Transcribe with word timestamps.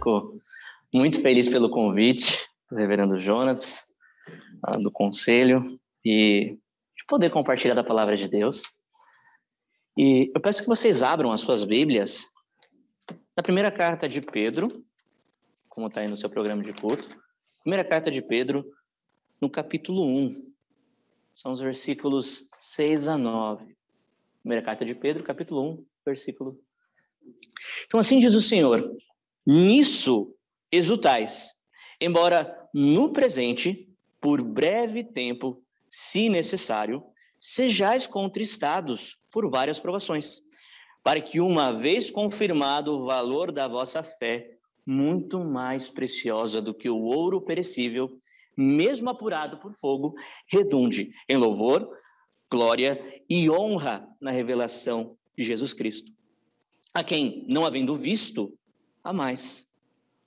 Fico 0.00 0.40
muito 0.94 1.20
feliz 1.20 1.46
pelo 1.46 1.68
convite 1.68 2.48
do 2.70 2.76
reverendo 2.76 3.18
Jonas, 3.18 3.86
ah, 4.62 4.78
do 4.78 4.90
conselho, 4.90 5.78
e 6.02 6.56
de 6.96 7.04
poder 7.06 7.28
compartilhar 7.28 7.74
da 7.74 7.84
palavra 7.84 8.16
de 8.16 8.26
Deus. 8.26 8.62
E 9.98 10.32
eu 10.34 10.40
peço 10.40 10.62
que 10.62 10.68
vocês 10.68 11.02
abram 11.02 11.32
as 11.32 11.42
suas 11.42 11.64
Bíblias 11.64 12.30
na 13.36 13.42
primeira 13.42 13.70
carta 13.70 14.08
de 14.08 14.22
Pedro, 14.22 14.82
como 15.68 15.88
está 15.88 16.00
aí 16.00 16.08
no 16.08 16.16
seu 16.16 16.30
programa 16.30 16.62
de 16.62 16.72
culto, 16.72 17.06
primeira 17.62 17.84
carta 17.84 18.10
de 18.10 18.22
Pedro, 18.22 18.64
no 19.38 19.50
capítulo 19.50 20.02
1. 20.02 20.50
São 21.34 21.52
os 21.52 21.60
versículos 21.60 22.48
6 22.58 23.06
a 23.06 23.18
9. 23.18 23.76
Primeira 24.40 24.64
carta 24.64 24.82
de 24.82 24.94
Pedro, 24.94 25.22
capítulo 25.22 25.72
1, 25.72 25.86
versículo. 26.06 26.58
Então, 27.84 28.00
assim 28.00 28.18
diz 28.18 28.34
o 28.34 28.40
Senhor: 28.40 28.96
Nisso 29.52 30.32
exultais, 30.70 31.50
embora 32.00 32.68
no 32.72 33.12
presente, 33.12 33.92
por 34.20 34.40
breve 34.40 35.02
tempo, 35.02 35.60
se 35.88 36.28
necessário, 36.28 37.02
sejais 37.36 38.06
contristados 38.06 39.18
por 39.28 39.50
várias 39.50 39.80
provações, 39.80 40.40
para 41.02 41.20
que, 41.20 41.40
uma 41.40 41.72
vez 41.72 42.12
confirmado 42.12 42.92
o 42.92 43.04
valor 43.04 43.50
da 43.50 43.66
vossa 43.66 44.04
fé, 44.04 44.56
muito 44.86 45.40
mais 45.40 45.90
preciosa 45.90 46.62
do 46.62 46.72
que 46.72 46.88
o 46.88 47.00
ouro 47.02 47.40
perecível, 47.40 48.20
mesmo 48.56 49.10
apurado 49.10 49.58
por 49.58 49.74
fogo, 49.74 50.14
redunde 50.46 51.10
em 51.28 51.36
louvor, 51.36 51.90
glória 52.48 53.04
e 53.28 53.50
honra 53.50 54.06
na 54.20 54.30
revelação 54.30 55.16
de 55.36 55.44
Jesus 55.44 55.74
Cristo. 55.74 56.12
A 56.94 57.02
quem, 57.02 57.44
não 57.48 57.66
havendo 57.66 57.96
visto, 57.96 58.56
a 59.02 59.12
mais, 59.12 59.66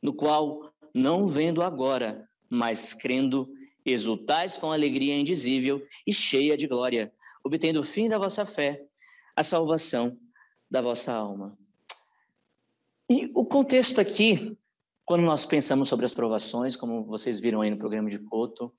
no 0.01 0.13
qual, 0.13 0.73
não 0.93 1.27
vendo 1.27 1.61
agora, 1.61 2.27
mas 2.49 2.93
crendo, 2.93 3.49
exultais 3.85 4.57
com 4.57 4.71
alegria 4.71 5.15
indizível 5.15 5.81
e 6.05 6.13
cheia 6.13 6.55
de 6.55 6.67
glória, 6.67 7.13
obtendo 7.43 7.79
o 7.79 7.83
fim 7.83 8.07
da 8.07 8.17
vossa 8.17 8.45
fé, 8.45 8.85
a 9.35 9.43
salvação 9.43 10.17
da 10.69 10.81
vossa 10.81 11.11
alma. 11.11 11.57
E 13.09 13.29
o 13.35 13.45
contexto 13.45 13.99
aqui, 13.99 14.57
quando 15.05 15.21
nós 15.21 15.45
pensamos 15.45 15.89
sobre 15.89 16.05
as 16.05 16.13
provações, 16.13 16.75
como 16.75 17.03
vocês 17.03 17.39
viram 17.39 17.61
aí 17.61 17.69
no 17.69 17.77
programa 17.77 18.09
de 18.09 18.17
Couto, 18.17 18.73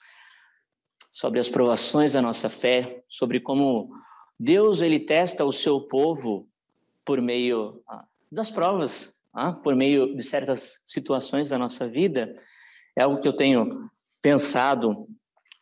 sobre 1.10 1.38
as 1.38 1.48
provações 1.48 2.12
da 2.12 2.22
nossa 2.22 2.48
fé, 2.48 3.04
sobre 3.08 3.38
como 3.38 3.90
Deus 4.38 4.82
ele 4.82 4.98
testa 4.98 5.44
o 5.44 5.52
seu 5.52 5.80
povo 5.80 6.48
por 7.04 7.20
meio 7.20 7.82
ah, 7.86 8.06
das 8.32 8.50
provas 8.50 9.13
ah, 9.34 9.52
por 9.52 9.74
meio 9.74 10.14
de 10.14 10.22
certas 10.22 10.80
situações 10.84 11.48
da 11.48 11.58
nossa 11.58 11.88
vida, 11.88 12.34
é 12.96 13.02
algo 13.02 13.20
que 13.20 13.26
eu 13.26 13.34
tenho 13.34 13.90
pensado 14.22 15.08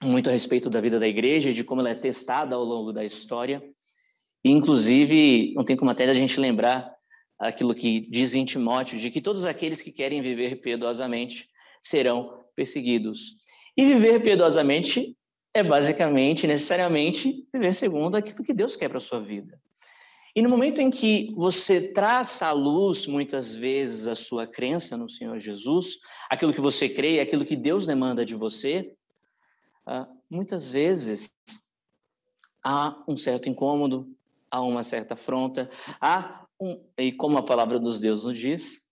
muito 0.03 0.29
a 0.29 0.33
respeito 0.33 0.69
da 0.69 0.81
vida 0.81 0.98
da 1.01 1.09
igreja 1.09 1.51
e 1.51 1.53
de 1.53 1.64
como 1.64 1.81
ela 1.81 1.91
é 1.91 1.95
testada 1.95 2.55
ao 2.55 2.62
longo 2.62 2.92
da 2.92 3.05
história. 3.05 3.62
E, 4.45 4.51
inclusive, 4.51 5.55
não 5.55 5.64
tem 5.64 5.77
como 5.77 5.91
até 5.91 6.05
a 6.05 6.14
gente 6.14 6.39
lembrar 6.39 6.92
aquilo 7.39 7.75
que 7.75 8.01
diz 8.01 8.34
em 8.34 8.45
Timóteo, 8.45 8.98
de 8.98 9.11
que 9.11 9.20
todos 9.20 9.47
aqueles 9.47 9.81
que 9.81 9.91
querem 9.91 10.20
viver 10.20 10.61
piedosamente 10.61 11.48
serão 11.81 12.41
perseguidos. 12.55 13.36
E 13.77 13.84
viver 13.84 14.20
piedosamente 14.20 15.17
é 15.55 15.62
basicamente, 15.62 16.47
necessariamente, 16.47 17.47
viver 17.53 17.75
segundo 17.75 18.17
aquilo 18.17 18.45
que 18.45 18.55
Deus 18.55 18.77
quer 18.77 18.89
para 18.89 18.98
a 18.98 19.01
sua 19.01 19.20
vida. 19.20 19.59
E 20.35 20.41
no 20.41 20.49
momento 20.49 20.81
em 20.81 20.91
que 20.91 21.33
você 21.37 21.89
traça 21.93 22.47
à 22.47 22.53
luz, 22.53 23.07
muitas 23.07 23.55
vezes, 23.55 24.07
a 24.07 24.15
sua 24.15 24.47
crença 24.47 24.97
no 24.97 25.09
Senhor 25.09 25.39
Jesus, 25.39 25.98
aquilo 26.31 26.55
que 26.55 26.61
você 26.61 26.89
crê, 26.89 27.20
aquilo 27.20 27.45
que 27.45 27.55
Deus 27.55 27.87
demanda 27.87 28.25
de 28.25 28.35
você, 28.35 28.95
ah, 29.85 30.09
muitas 30.31 30.73
vezes 30.73 31.35
há 32.65 33.03
um 33.07 33.17
certo 33.17 33.48
incômodo, 33.48 34.09
há 34.51 34.63
uma 34.63 34.83
certa 34.83 35.15
afronta, 35.15 35.69
há 36.01 36.47
um, 36.59 36.83
e 36.97 37.13
como 37.13 37.37
a 37.37 37.42
palavra 37.42 37.79
dos 37.79 38.01
Deus 38.01 38.25
nos 38.25 38.39
diz, 38.39 38.83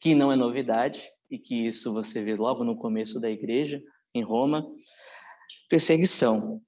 que 0.00 0.14
não 0.14 0.32
é 0.32 0.36
novidade, 0.36 1.12
e 1.30 1.38
que 1.38 1.66
isso 1.66 1.92
você 1.92 2.22
vê 2.22 2.34
logo 2.34 2.64
no 2.64 2.76
começo 2.76 3.20
da 3.20 3.30
igreja, 3.30 3.82
em 4.14 4.22
Roma, 4.22 4.66
perseguição. 5.68 6.60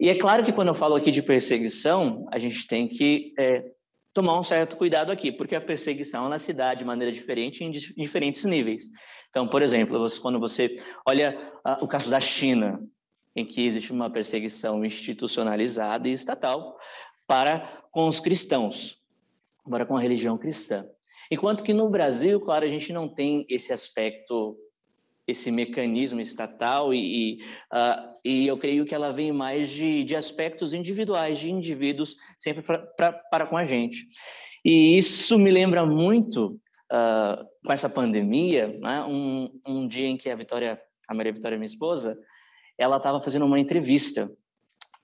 E 0.00 0.08
é 0.08 0.14
claro 0.14 0.44
que 0.44 0.52
quando 0.52 0.68
eu 0.68 0.74
falo 0.74 0.94
aqui 0.94 1.10
de 1.10 1.22
perseguição, 1.22 2.26
a 2.32 2.38
gente 2.38 2.66
tem 2.66 2.86
que 2.86 3.34
é, 3.38 3.64
tomar 4.14 4.38
um 4.38 4.42
certo 4.42 4.76
cuidado 4.76 5.10
aqui, 5.10 5.32
porque 5.32 5.56
a 5.56 5.60
perseguição 5.60 6.26
ela 6.26 6.38
se 6.38 6.52
dá 6.52 6.74
de 6.74 6.84
maneira 6.84 7.12
diferente 7.12 7.64
em 7.64 7.70
diferentes 7.70 8.44
níveis. 8.44 8.84
Então, 9.28 9.46
por 9.46 9.62
exemplo, 9.62 9.98
você, 9.98 10.20
quando 10.20 10.38
você 10.38 10.74
olha 11.06 11.36
uh, 11.66 11.84
o 11.84 11.88
caso 11.88 12.10
da 12.10 12.20
China, 12.20 12.80
em 13.34 13.44
que 13.44 13.66
existe 13.66 13.92
uma 13.92 14.10
perseguição 14.10 14.84
institucionalizada 14.84 16.08
e 16.08 16.12
estatal 16.12 16.76
para 17.26 17.60
com 17.90 18.08
os 18.08 18.18
cristãos, 18.20 18.98
para 19.68 19.84
com 19.84 19.96
a 19.96 20.00
religião 20.00 20.38
cristã. 20.38 20.86
Enquanto 21.30 21.62
que 21.62 21.74
no 21.74 21.90
Brasil, 21.90 22.40
claro, 22.40 22.64
a 22.64 22.68
gente 22.68 22.92
não 22.92 23.06
tem 23.06 23.46
esse 23.48 23.72
aspecto 23.72 24.56
esse 25.28 25.50
mecanismo 25.50 26.20
estatal 26.20 26.94
e, 26.94 26.98
e, 26.98 27.42
uh, 27.70 28.08
e, 28.24 28.46
eu 28.46 28.56
creio 28.56 28.86
que 28.86 28.94
ela 28.94 29.12
vem 29.12 29.30
mais 29.30 29.68
de, 29.68 30.02
de 30.02 30.16
aspectos 30.16 30.72
individuais, 30.72 31.38
de 31.38 31.50
indivíduos 31.50 32.16
sempre 32.38 32.62
pra, 32.62 32.78
pra, 32.78 33.12
para 33.12 33.46
com 33.46 33.56
a 33.58 33.66
gente. 33.66 34.08
E 34.64 34.96
isso 34.96 35.38
me 35.38 35.50
lembra 35.50 35.84
muito, 35.84 36.58
uh, 36.90 37.44
com 37.64 37.72
essa 37.72 37.90
pandemia, 37.90 38.68
né, 38.80 39.04
um, 39.04 39.50
um 39.66 39.86
dia 39.86 40.06
em 40.06 40.16
que 40.16 40.30
a 40.30 40.36
Vitória, 40.36 40.80
a 41.06 41.14
Maria 41.14 41.32
Vitória, 41.32 41.58
minha 41.58 41.66
esposa, 41.66 42.18
ela 42.78 42.96
estava 42.96 43.20
fazendo 43.20 43.44
uma 43.44 43.60
entrevista. 43.60 44.30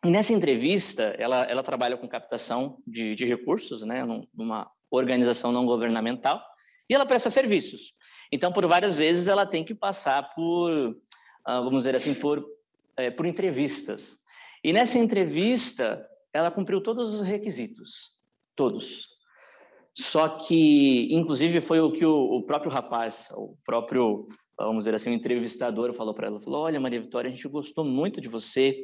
E 0.02 0.10
nessa 0.10 0.32
entrevista, 0.32 1.14
ela, 1.18 1.44
ela 1.44 1.62
trabalha 1.62 1.98
com 1.98 2.08
captação 2.08 2.78
de, 2.86 3.14
de 3.14 3.26
recursos, 3.26 3.82
né, 3.82 4.02
numa 4.32 4.70
organização 4.90 5.52
não 5.52 5.66
governamental, 5.66 6.42
e 6.88 6.94
ela 6.94 7.06
presta 7.06 7.30
serviços. 7.30 7.92
Então, 8.32 8.52
por 8.52 8.66
várias 8.66 8.98
vezes, 8.98 9.28
ela 9.28 9.46
tem 9.46 9.64
que 9.64 9.74
passar 9.74 10.34
por, 10.34 10.96
ah, 11.44 11.60
vamos 11.60 11.80
dizer 11.80 11.94
assim, 11.94 12.14
por, 12.14 12.44
é, 12.96 13.10
por 13.10 13.26
entrevistas. 13.26 14.16
E 14.62 14.72
nessa 14.72 14.98
entrevista, 14.98 16.06
ela 16.32 16.50
cumpriu 16.50 16.82
todos 16.82 17.14
os 17.14 17.22
requisitos, 17.22 18.12
todos. 18.56 19.08
Só 19.96 20.28
que, 20.28 21.14
inclusive, 21.14 21.60
foi 21.60 21.80
o 21.80 21.92
que 21.92 22.04
o, 22.04 22.12
o 22.12 22.42
próprio 22.42 22.72
rapaz, 22.72 23.30
o 23.36 23.56
próprio, 23.64 24.26
vamos 24.58 24.84
dizer 24.84 24.94
assim, 24.94 25.10
o 25.10 25.14
entrevistador 25.14 25.92
falou 25.94 26.12
para 26.12 26.26
ela, 26.26 26.40
falou, 26.40 26.62
olha, 26.62 26.80
Maria 26.80 27.00
Vitória, 27.00 27.30
a 27.30 27.32
gente 27.32 27.46
gostou 27.48 27.84
muito 27.84 28.20
de 28.20 28.28
você, 28.28 28.82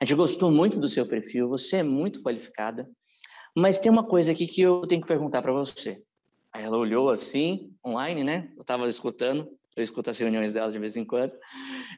a 0.00 0.04
gente 0.04 0.16
gostou 0.16 0.52
muito 0.52 0.78
do 0.78 0.86
seu 0.86 1.06
perfil, 1.06 1.48
você 1.48 1.78
é 1.78 1.82
muito 1.82 2.22
qualificada, 2.22 2.88
mas 3.56 3.78
tem 3.78 3.90
uma 3.90 4.06
coisa 4.06 4.30
aqui 4.30 4.46
que 4.46 4.62
eu 4.62 4.82
tenho 4.82 5.00
que 5.00 5.08
perguntar 5.08 5.42
para 5.42 5.52
você. 5.52 6.00
Aí 6.52 6.62
ela 6.62 6.76
olhou 6.76 7.08
assim, 7.08 7.74
online, 7.84 8.22
né? 8.22 8.50
Eu 8.56 8.60
estava 8.60 8.86
escutando, 8.86 9.48
eu 9.74 9.82
escuto 9.82 10.10
as 10.10 10.18
reuniões 10.18 10.52
dela 10.52 10.70
de 10.70 10.78
vez 10.78 10.96
em 10.96 11.04
quando. 11.04 11.32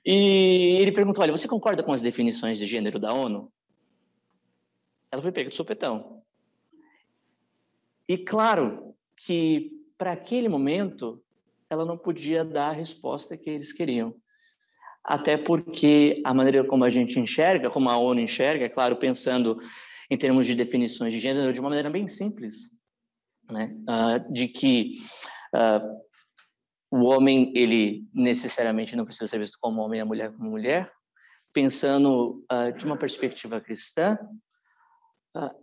E 0.07 0.79
ele 0.81 0.93
perguntou: 0.93 1.23
Olha, 1.23 1.33
você 1.33 1.49
concorda 1.49 1.83
com 1.83 1.93
as 1.93 2.01
definições 2.01 2.59
de 2.59 2.67
gênero 2.67 2.99
da 2.99 3.13
ONU? 3.13 3.53
Ela 5.11 5.21
foi 5.21 5.33
pega 5.33 5.51
de 5.51 5.57
sopetão. 5.57 6.23
E 8.09 8.17
claro 8.19 8.95
que, 9.17 9.73
para 9.99 10.13
aquele 10.13 10.49
momento, 10.49 11.23
ela 11.69 11.85
não 11.85 11.99
podia 11.99 12.45
dar 12.45 12.69
a 12.69 12.73
resposta 12.73 13.37
que 13.37 13.51
eles 13.51 13.73
queriam. 13.73 14.15
Até 15.03 15.37
porque 15.37 16.23
a 16.25 16.33
maneira 16.33 16.65
como 16.65 16.85
a 16.85 16.91
gente 16.91 17.19
enxerga, 17.19 17.71
como 17.71 17.91
a 17.91 17.97
ONU 17.97 18.21
enxerga, 18.21 18.67
é 18.67 18.69
claro, 18.69 18.97
pensando 18.97 19.59
em 20.11 20.17
termos 20.17 20.47
de 20.47 20.55
definições 20.55 21.13
de 21.13 21.19
gênero 21.19 21.53
de 21.53 21.61
uma 21.61 21.71
maneira 21.71 21.91
bem 21.91 22.07
simples 22.07 22.74
né? 23.51 23.77
Uh, 23.89 24.33
de 24.33 24.49
que 24.49 24.99
uh, 25.55 26.01
o 26.91 27.09
homem 27.09 27.53
ele 27.55 28.07
necessariamente 28.15 28.97
não 28.97 29.05
precisa 29.05 29.27
ser 29.27 29.39
visto 29.39 29.59
como 29.61 29.83
homem, 29.83 30.01
a 30.01 30.05
mulher 30.05 30.33
como 30.33 30.51
mulher. 30.51 30.91
Pensando 31.53 32.45
uh, 32.53 32.77
de 32.77 32.85
uma 32.85 32.97
perspectiva 32.97 33.61
cristã, 33.61 34.19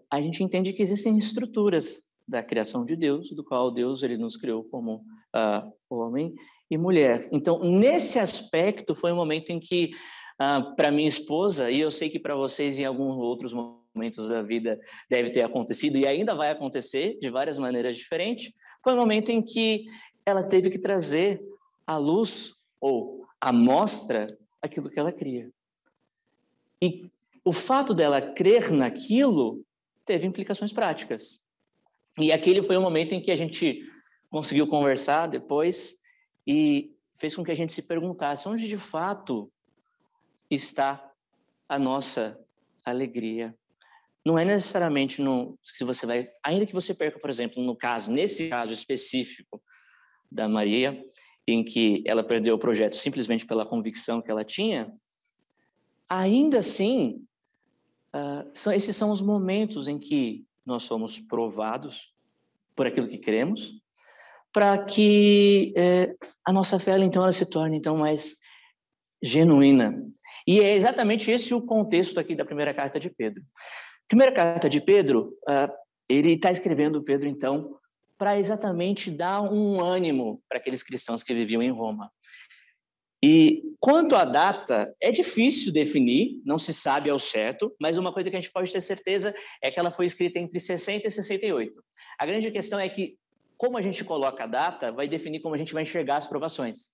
a 0.09 0.19
gente 0.19 0.43
entende 0.43 0.73
que 0.73 0.83
existem 0.83 1.17
estruturas 1.17 2.01
da 2.27 2.43
criação 2.43 2.83
de 2.83 2.95
Deus, 2.97 3.31
do 3.31 3.41
qual 3.41 3.71
Deus 3.71 4.03
ele 4.03 4.17
nos 4.17 4.35
criou 4.35 4.65
como 4.65 5.01
homem 5.89 6.35
e 6.69 6.77
mulher. 6.77 7.29
Então, 7.31 7.63
nesse 7.63 8.19
aspecto, 8.19 8.93
foi 8.93 9.13
um 9.13 9.15
momento 9.15 9.49
em 9.49 9.61
que, 9.61 9.91
para 10.75 10.91
minha 10.91 11.07
esposa, 11.07 11.71
e 11.71 11.79
eu 11.79 11.89
sei 11.89 12.09
que 12.09 12.19
para 12.19 12.35
vocês 12.35 12.79
em 12.79 12.85
alguns 12.85 13.15
outros 13.15 13.53
momentos, 13.53 13.80
momentos 13.93 14.29
da 14.29 14.41
vida 14.41 14.79
deve 15.09 15.29
ter 15.31 15.41
acontecido 15.41 15.97
e 15.97 16.07
ainda 16.07 16.35
vai 16.35 16.49
acontecer 16.49 17.17
de 17.19 17.29
várias 17.29 17.57
maneiras 17.57 17.97
diferentes, 17.97 18.51
foi 18.83 18.93
o 18.93 18.97
momento 18.97 19.29
em 19.29 19.41
que 19.41 19.85
ela 20.25 20.43
teve 20.43 20.69
que 20.69 20.79
trazer 20.79 21.41
à 21.85 21.97
luz 21.97 22.53
ou 22.79 23.25
à 23.39 23.51
mostra 23.51 24.37
aquilo 24.61 24.89
que 24.89 24.99
ela 24.99 25.11
cria. 25.11 25.49
E 26.81 27.09
o 27.43 27.51
fato 27.51 27.93
dela 27.93 28.21
crer 28.21 28.71
naquilo 28.71 29.63
teve 30.05 30.27
implicações 30.27 30.71
práticas. 30.71 31.39
E 32.17 32.31
aquele 32.31 32.61
foi 32.61 32.77
o 32.77 32.81
momento 32.81 33.13
em 33.13 33.21
que 33.21 33.31
a 33.31 33.35
gente 33.35 33.83
conseguiu 34.29 34.67
conversar 34.67 35.27
depois 35.27 35.95
e 36.45 36.95
fez 37.13 37.35
com 37.35 37.43
que 37.43 37.51
a 37.51 37.55
gente 37.55 37.73
se 37.73 37.81
perguntasse 37.81 38.47
onde 38.47 38.67
de 38.67 38.77
fato 38.77 39.51
está 40.49 41.11
a 41.67 41.79
nossa 41.79 42.39
alegria. 42.85 43.55
Não 44.25 44.37
é 44.37 44.45
necessariamente 44.45 45.21
no 45.21 45.57
se 45.63 45.83
você 45.83 46.05
vai, 46.05 46.27
ainda 46.43 46.65
que 46.65 46.73
você 46.73 46.93
perca, 46.93 47.19
por 47.19 47.29
exemplo, 47.29 47.63
no 47.63 47.75
caso, 47.75 48.11
nesse 48.11 48.49
caso 48.49 48.71
específico 48.71 49.61
da 50.31 50.47
Maria, 50.47 51.03
em 51.47 51.63
que 51.63 52.03
ela 52.05 52.23
perdeu 52.23 52.55
o 52.55 52.59
projeto 52.59 52.95
simplesmente 52.95 53.45
pela 53.45 53.65
convicção 53.65 54.21
que 54.21 54.29
ela 54.29 54.43
tinha, 54.43 54.93
ainda 56.07 56.59
assim, 56.59 57.25
uh, 58.15 58.49
são, 58.53 58.71
esses 58.71 58.95
são 58.95 59.11
os 59.11 59.21
momentos 59.21 59.87
em 59.87 59.97
que 59.97 60.45
nós 60.65 60.83
somos 60.83 61.19
provados 61.19 62.13
por 62.75 62.85
aquilo 62.85 63.07
que 63.07 63.17
cremos, 63.17 63.81
para 64.53 64.83
que 64.83 65.73
eh, 65.77 66.13
a 66.45 66.51
nossa 66.51 66.77
fé, 66.77 66.97
então, 66.99 67.23
ela 67.23 67.31
se 67.31 67.45
torne 67.45 67.77
então 67.77 67.97
mais 67.97 68.35
genuína. 69.23 69.95
E 70.45 70.59
é 70.59 70.75
exatamente 70.75 71.31
esse 71.31 71.53
o 71.53 71.61
contexto 71.61 72.19
aqui 72.19 72.35
da 72.35 72.45
primeira 72.45 72.73
carta 72.73 72.99
de 72.99 73.09
Pedro. 73.09 73.41
Primeira 74.11 74.33
carta 74.33 74.67
de 74.67 74.81
Pedro, 74.81 75.37
uh, 75.47 75.71
ele 76.09 76.33
está 76.33 76.51
escrevendo 76.51 77.01
Pedro 77.01 77.29
então 77.29 77.77
para 78.17 78.37
exatamente 78.37 79.09
dar 79.09 79.41
um 79.41 79.79
ânimo 79.79 80.43
para 80.49 80.57
aqueles 80.57 80.83
cristãos 80.83 81.23
que 81.23 81.33
viviam 81.33 81.61
em 81.61 81.71
Roma. 81.71 82.11
E 83.23 83.63
quanto 83.79 84.17
à 84.17 84.25
data, 84.25 84.93
é 85.01 85.11
difícil 85.11 85.71
definir, 85.71 86.41
não 86.43 86.59
se 86.59 86.73
sabe 86.73 87.09
ao 87.09 87.17
certo, 87.17 87.73
mas 87.79 87.97
uma 87.97 88.11
coisa 88.11 88.29
que 88.29 88.35
a 88.35 88.39
gente 88.41 88.51
pode 88.51 88.69
ter 88.69 88.81
certeza 88.81 89.33
é 89.63 89.71
que 89.71 89.79
ela 89.79 89.91
foi 89.91 90.07
escrita 90.07 90.39
entre 90.39 90.59
60 90.59 91.07
e 91.07 91.09
68. 91.09 91.73
A 92.19 92.25
grande 92.25 92.51
questão 92.51 92.81
é 92.81 92.89
que, 92.89 93.15
como 93.55 93.77
a 93.77 93.81
gente 93.81 94.03
coloca 94.03 94.43
a 94.43 94.47
data, 94.47 94.91
vai 94.91 95.07
definir 95.07 95.39
como 95.39 95.55
a 95.55 95.57
gente 95.57 95.71
vai 95.71 95.83
enxergar 95.83 96.17
as 96.17 96.27
provações, 96.27 96.91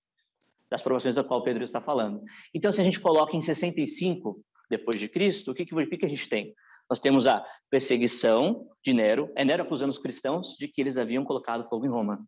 das 0.70 0.84
provações 0.84 1.16
da 1.16 1.24
qual 1.24 1.42
Pedro 1.42 1.64
está 1.64 1.82
falando. 1.82 2.22
Então, 2.54 2.72
se 2.72 2.80
a 2.80 2.84
gente 2.84 3.00
coloca 3.00 3.36
em 3.36 3.42
65 3.42 4.40
depois 4.70 5.00
de 5.00 5.10
Cristo, 5.10 5.50
o 5.50 5.56
que, 5.56 5.66
que, 5.66 5.98
que 5.98 6.06
a 6.06 6.10
gente 6.10 6.30
tem? 6.30 6.54
Nós 6.90 7.00
temos 7.00 7.28
a 7.28 7.46
perseguição 7.70 8.70
de 8.84 8.94
Nero, 8.94 9.32
é 9.36 9.44
Nero 9.44 9.64
acusando 9.64 9.90
os 9.90 9.98
cristãos 9.98 10.56
de 10.58 10.68
que 10.68 10.82
eles 10.82 10.98
haviam 10.98 11.26
colocado 11.26 11.68
fogo 11.68 11.86
em 11.86 11.90
Roma. 11.90 12.26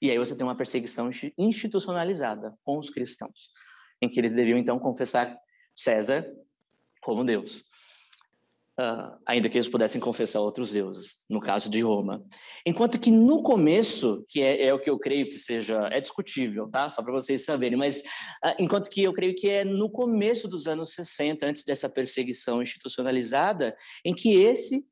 E 0.00 0.10
aí 0.10 0.18
você 0.18 0.36
tem 0.36 0.46
uma 0.46 0.56
perseguição 0.56 1.10
institucionalizada 1.38 2.54
com 2.62 2.78
os 2.78 2.90
cristãos, 2.90 3.50
em 4.02 4.08
que 4.08 4.20
eles 4.20 4.34
deviam 4.34 4.58
então 4.58 4.78
confessar 4.78 5.38
César 5.74 6.30
como 7.00 7.24
Deus. 7.24 7.64
Uh, 8.78 9.16
ainda 9.24 9.48
que 9.48 9.56
eles 9.56 9.68
pudessem 9.68 9.98
confessar 9.98 10.40
outros 10.40 10.72
deuses, 10.72 11.16
no 11.30 11.40
caso 11.40 11.70
de 11.70 11.80
Roma. 11.80 12.22
Enquanto 12.66 13.00
que 13.00 13.10
no 13.10 13.42
começo, 13.42 14.22
que 14.28 14.42
é, 14.42 14.66
é 14.66 14.74
o 14.74 14.78
que 14.78 14.90
eu 14.90 14.98
creio 14.98 15.30
que 15.30 15.34
seja, 15.34 15.88
é 15.90 15.98
discutível, 15.98 16.68
tá? 16.68 16.90
Só 16.90 17.02
para 17.02 17.14
vocês 17.14 17.42
saberem, 17.42 17.78
mas 17.78 18.00
uh, 18.00 18.54
enquanto 18.58 18.90
que 18.90 19.02
eu 19.02 19.14
creio 19.14 19.34
que 19.34 19.48
é 19.48 19.64
no 19.64 19.88
começo 19.88 20.46
dos 20.46 20.66
anos 20.66 20.92
60, 20.92 21.46
antes 21.46 21.64
dessa 21.64 21.88
perseguição 21.88 22.60
institucionalizada, 22.60 23.74
em 24.04 24.12
que 24.12 24.36
esse, 24.36 24.84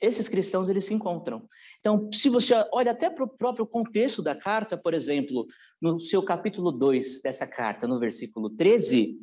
esses 0.00 0.28
cristãos 0.28 0.68
eles 0.68 0.84
se 0.84 0.94
encontram. 0.94 1.46
Então, 1.78 2.08
se 2.12 2.28
você 2.28 2.54
olha 2.72 2.90
até 2.90 3.08
para 3.08 3.24
o 3.24 3.28
próprio 3.28 3.66
contexto 3.66 4.22
da 4.22 4.34
carta, 4.34 4.76
por 4.76 4.94
exemplo, 4.94 5.46
no 5.80 5.98
seu 5.98 6.22
capítulo 6.24 6.72
2 6.72 7.20
dessa 7.20 7.46
carta, 7.46 7.86
no 7.86 8.00
versículo 8.00 8.50
13, 8.50 9.16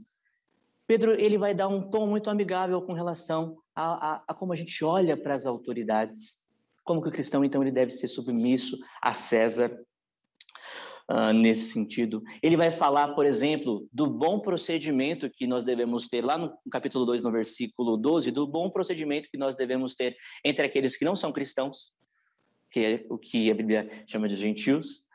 Pedro 0.94 1.20
ele 1.20 1.40
vai 1.40 1.56
dar 1.56 1.68
um 1.68 1.82
tom 1.82 2.06
muito 2.06 2.30
amigável 2.30 2.80
com 2.80 2.94
relação 2.94 3.58
a, 3.76 4.18
a, 4.18 4.24
a 4.28 4.34
como 4.36 4.54
a 4.54 4.56
gente 4.56 4.86
olha 4.86 5.18
para 5.18 5.34
as 5.34 5.44
autoridades, 5.48 6.38
como 6.84 7.02
que 7.02 7.10
o 7.10 7.12
cristão, 7.12 7.44
então, 7.44 7.64
ele 7.64 7.72
deve 7.72 7.90
ser 7.90 8.08
submisso 8.08 8.78
a 9.02 9.12
César, 9.12 9.76
Uh, 11.12 11.34
nesse 11.34 11.74
sentido. 11.74 12.24
Ele 12.42 12.56
vai 12.56 12.72
falar, 12.72 13.10
por 13.10 13.26
exemplo, 13.26 13.86
do 13.92 14.08
bom 14.08 14.40
procedimento 14.40 15.30
que 15.30 15.46
nós 15.46 15.66
devemos 15.66 16.08
ter, 16.08 16.24
lá 16.24 16.38
no 16.38 16.58
capítulo 16.72 17.06
2, 17.06 17.22
no 17.22 17.30
versículo 17.30 17.98
12, 17.98 18.32
do 18.32 18.48
bom 18.48 18.70
procedimento 18.70 19.30
que 19.30 19.38
nós 19.38 19.54
devemos 19.54 19.96
ter 19.96 20.16
entre 20.46 20.66
aqueles 20.66 20.96
que 20.96 21.04
não 21.04 21.14
são 21.14 21.34
cristãos, 21.34 21.92
que 22.72 22.80
é 22.80 23.06
o 23.10 23.18
que 23.18 23.52
a 23.52 23.54
Bíblia 23.54 23.90
chama 24.08 24.30
de 24.30 24.38
gentios. 24.38 25.06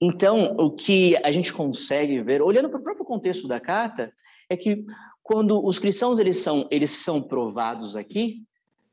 Então, 0.00 0.56
o 0.58 0.70
que 0.70 1.14
a 1.22 1.30
gente 1.30 1.52
consegue 1.52 2.22
ver, 2.22 2.40
olhando 2.40 2.70
para 2.70 2.80
o 2.80 2.82
próprio 2.82 3.04
contexto 3.04 3.46
da 3.46 3.60
carta, 3.60 4.10
é 4.48 4.56
que 4.56 4.84
quando 5.22 5.64
os 5.64 5.78
cristãos 5.78 6.18
eles 6.18 6.36
são, 6.38 6.68
eles 6.70 6.90
são 6.90 7.20
provados 7.22 7.96
aqui, 7.96 8.44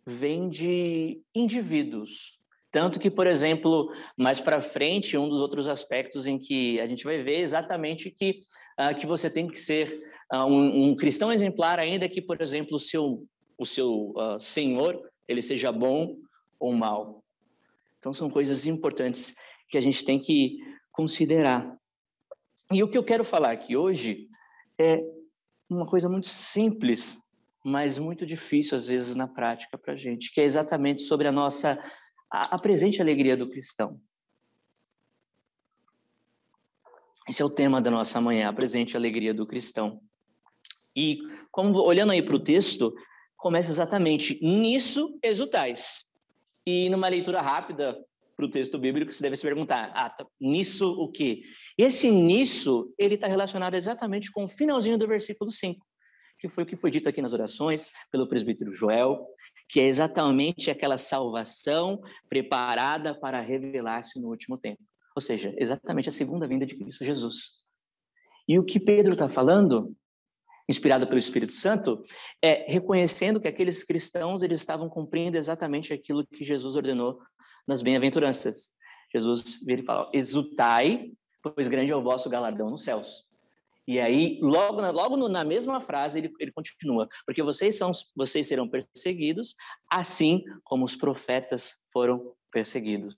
vem 0.06 0.50
de 0.50 1.22
indivíduos. 1.34 2.40
Tanto 2.72 3.00
que, 3.00 3.12
por 3.12 3.28
exemplo, 3.28 3.94
mais 4.18 4.40
para 4.40 4.60
frente, 4.60 5.16
um 5.16 5.30
dos 5.30 5.40
outros 5.40 5.70
aspectos 5.70 6.26
em 6.26 6.40
que 6.40 6.80
a 6.80 6.88
gente 6.88 7.04
vai 7.04 7.22
ver 7.22 7.38
exatamente 7.40 8.10
que, 8.10 8.40
uh, 8.80 8.96
que 9.00 9.06
você 9.06 9.30
tem 9.30 9.48
que 9.48 9.60
ser 9.60 10.02
uh, 10.34 10.46
um, 10.46 10.90
um, 10.90 10.96
cristão 10.96 11.32
exemplar, 11.32 11.78
ainda 11.78 12.10
que, 12.10 12.20
por 12.20 12.42
exemplo, 12.42 12.78
o 12.78 12.80
seu, 12.80 13.28
o 13.60 13.66
seu 13.66 14.12
uh, 14.18 14.40
senhor 14.40 15.00
ele 15.28 15.44
seja 15.44 15.72
bom 15.72 16.16
ou 16.60 16.74
mal. 16.74 17.24
Então, 18.00 18.12
são 18.12 18.28
coisas 18.28 18.66
importantes 18.66 19.36
que 19.70 19.78
a 19.78 19.82
gente 19.82 20.04
tem 20.04 20.20
que 20.20 20.58
considerar. 20.92 21.78
E 22.72 22.82
o 22.82 22.88
que 22.88 22.98
eu 22.98 23.04
quero 23.04 23.24
falar 23.24 23.52
aqui 23.52 23.78
hoje 23.78 24.28
é 24.80 25.00
uma 25.74 25.88
coisa 25.88 26.08
muito 26.08 26.28
simples, 26.28 27.20
mas 27.64 27.98
muito 27.98 28.26
difícil, 28.26 28.76
às 28.76 28.88
vezes, 28.88 29.16
na 29.16 29.28
prática 29.28 29.78
para 29.78 29.94
a 29.94 29.96
gente, 29.96 30.32
que 30.32 30.42
é 30.42 30.44
exatamente 30.44 31.02
sobre 31.02 31.28
a 31.28 31.32
nossa, 31.32 31.80
a, 32.32 32.56
a 32.56 32.60
presente 32.60 33.02
alegria 33.02 33.38
do 33.38 33.50
cristão. 33.50 34.00
Esse 37.28 37.42
é 37.42 37.46
o 37.46 37.50
tema 37.50 37.82
da 37.82 37.90
nossa 37.90 38.20
manhã, 38.20 38.50
a 38.50 38.54
presente 38.54 38.98
alegria 38.98 39.34
do 39.34 39.48
cristão. 39.48 40.02
E, 40.96 41.20
como 41.52 41.80
olhando 41.80 42.12
aí 42.12 42.22
para 42.22 42.36
o 42.36 42.40
texto, 42.40 42.94
começa 43.38 43.72
exatamente 43.72 44.38
nisso 44.42 45.18
exultais. 45.24 46.06
E 46.66 46.90
numa 46.90 47.08
leitura 47.08 47.42
rápida 47.42 47.98
para 48.44 48.48
o 48.48 48.50
texto 48.50 48.78
bíblico, 48.78 49.14
você 49.14 49.24
deve 49.24 49.36
se 49.38 49.42
perguntar, 49.42 49.92
ah, 49.94 50.10
tá, 50.10 50.26
nisso 50.40 50.92
o 51.00 51.10
quê? 51.10 51.44
Esse 51.78 52.12
nisso, 52.12 52.94
ele 52.98 53.16
está 53.16 53.28
relacionado 53.28 53.76
exatamente 53.76 54.32
com 54.32 54.44
o 54.44 54.48
finalzinho 54.48 54.98
do 54.98 55.08
versículo 55.08 55.50
5, 55.50 55.86
que 56.38 56.50
foi 56.50 56.64
o 56.64 56.68
que 56.68 56.76
foi 56.76 56.92
dito 56.92 57.08
aqui 57.08 57.22
nas 57.22 57.34
orações 57.34 57.92
pelo 58.12 58.28
presbítero 58.28 58.74
Joel, 58.74 59.26
que 59.70 59.80
é 59.80 59.86
exatamente 59.86 60.70
aquela 60.70 60.98
salvação 60.98 62.02
preparada 62.28 63.18
para 63.18 63.40
revelar-se 63.40 64.20
no 64.20 64.28
último 64.28 64.58
tempo. 64.58 64.82
Ou 65.16 65.22
seja, 65.22 65.54
exatamente 65.58 66.10
a 66.10 66.12
segunda 66.12 66.48
vinda 66.48 66.66
de 66.66 66.76
Cristo 66.76 67.06
Jesus. 67.06 67.52
E 68.48 68.60
o 68.60 68.66
que 68.66 68.80
Pedro 68.80 69.14
está 69.14 69.30
falando 69.30 69.96
inspirada 70.68 71.06
pelo 71.06 71.20
Espírito 71.20 71.52
Santo, 71.52 72.04
é 72.42 72.66
reconhecendo 72.72 73.40
que 73.40 73.48
aqueles 73.48 73.84
cristãos 73.84 74.44
eles 74.44 74.60
estavam 74.60 74.90
cumprindo 74.90 75.38
exatamente 75.38 75.94
aquilo 75.94 76.26
que 76.26 76.44
Jesus 76.44 76.76
ordenou 76.76 77.20
nas 77.68 77.82
bem-aventuranças. 77.82 78.72
Jesus 79.14 79.60
vira 79.66 79.82
e 79.82 79.86
fala: 79.86 80.10
exultai, 80.14 81.12
pois 81.42 81.68
grande 81.68 81.92
é 81.92 81.96
o 81.96 82.02
vosso 82.02 82.30
galardão 82.30 82.70
nos 82.70 82.84
céus. 82.84 83.26
E 83.86 84.00
aí, 84.00 84.40
logo, 84.42 84.82
na, 84.82 84.92
logo 84.92 85.18
na 85.28 85.44
mesma 85.44 85.80
frase, 85.80 86.20
ele, 86.20 86.34
ele 86.40 86.52
continua: 86.52 87.08
porque 87.26 87.44
vocês, 87.44 87.78
são, 87.78 87.92
vocês 88.16 88.48
serão 88.48 88.68
perseguidos, 88.68 89.56
assim 89.90 90.44
como 90.64 90.86
os 90.86 90.96
profetas 90.96 91.78
foram 91.92 92.34
perseguidos. 92.52 93.16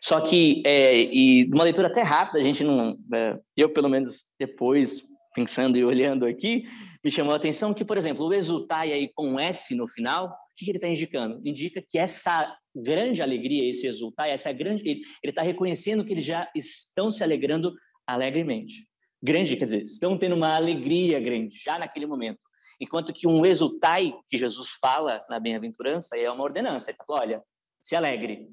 Só 0.00 0.20
que, 0.20 0.62
é, 0.66 1.00
e 1.00 1.46
uma 1.46 1.64
leitura 1.64 1.88
até 1.88 2.02
rápida, 2.02 2.38
a 2.38 2.42
gente 2.42 2.62
não. 2.62 2.98
É, 3.14 3.40
eu, 3.56 3.70
pelo 3.70 3.88
menos, 3.88 4.26
depois 4.38 5.02
pensando 5.34 5.76
e 5.78 5.84
olhando 5.84 6.26
aqui, 6.26 6.68
me 7.02 7.10
chamou 7.10 7.32
a 7.32 7.36
atenção 7.36 7.74
que, 7.74 7.84
por 7.84 7.96
exemplo, 7.96 8.26
o 8.26 8.32
exultai 8.32 8.92
aí 8.92 9.08
com 9.08 9.40
S 9.40 9.74
no 9.74 9.86
final, 9.86 10.36
o 10.54 10.56
que, 10.56 10.70
ele 10.70 10.78
está 10.78 10.88
indicando? 10.88 11.40
Indica 11.44 11.82
que 11.82 11.98
essa 11.98 12.56
grande 12.74 13.20
alegria, 13.20 13.68
esse 13.68 13.88
exultai, 13.88 14.30
essa 14.30 14.52
grande, 14.52 14.88
ele 14.88 15.02
está 15.24 15.42
reconhecendo 15.42 16.04
que 16.04 16.12
eles 16.12 16.24
já 16.24 16.48
estão 16.54 17.10
se 17.10 17.24
alegrando 17.24 17.74
alegremente. 18.06 18.86
Grande, 19.20 19.56
quer 19.56 19.64
dizer, 19.64 19.82
estão 19.82 20.16
tendo 20.16 20.36
uma 20.36 20.54
alegria 20.54 21.18
grande 21.18 21.58
já 21.58 21.76
naquele 21.76 22.06
momento. 22.06 22.38
Enquanto 22.80 23.12
que 23.12 23.26
um 23.26 23.44
exultai 23.44 24.14
que 24.28 24.38
Jesus 24.38 24.70
fala 24.80 25.24
na 25.28 25.40
bem-aventurança 25.40 26.16
é 26.16 26.30
uma 26.30 26.44
ordenança. 26.44 26.90
Ele 26.90 26.98
fala, 27.04 27.20
olha, 27.20 27.42
se 27.80 27.96
alegre. 27.96 28.48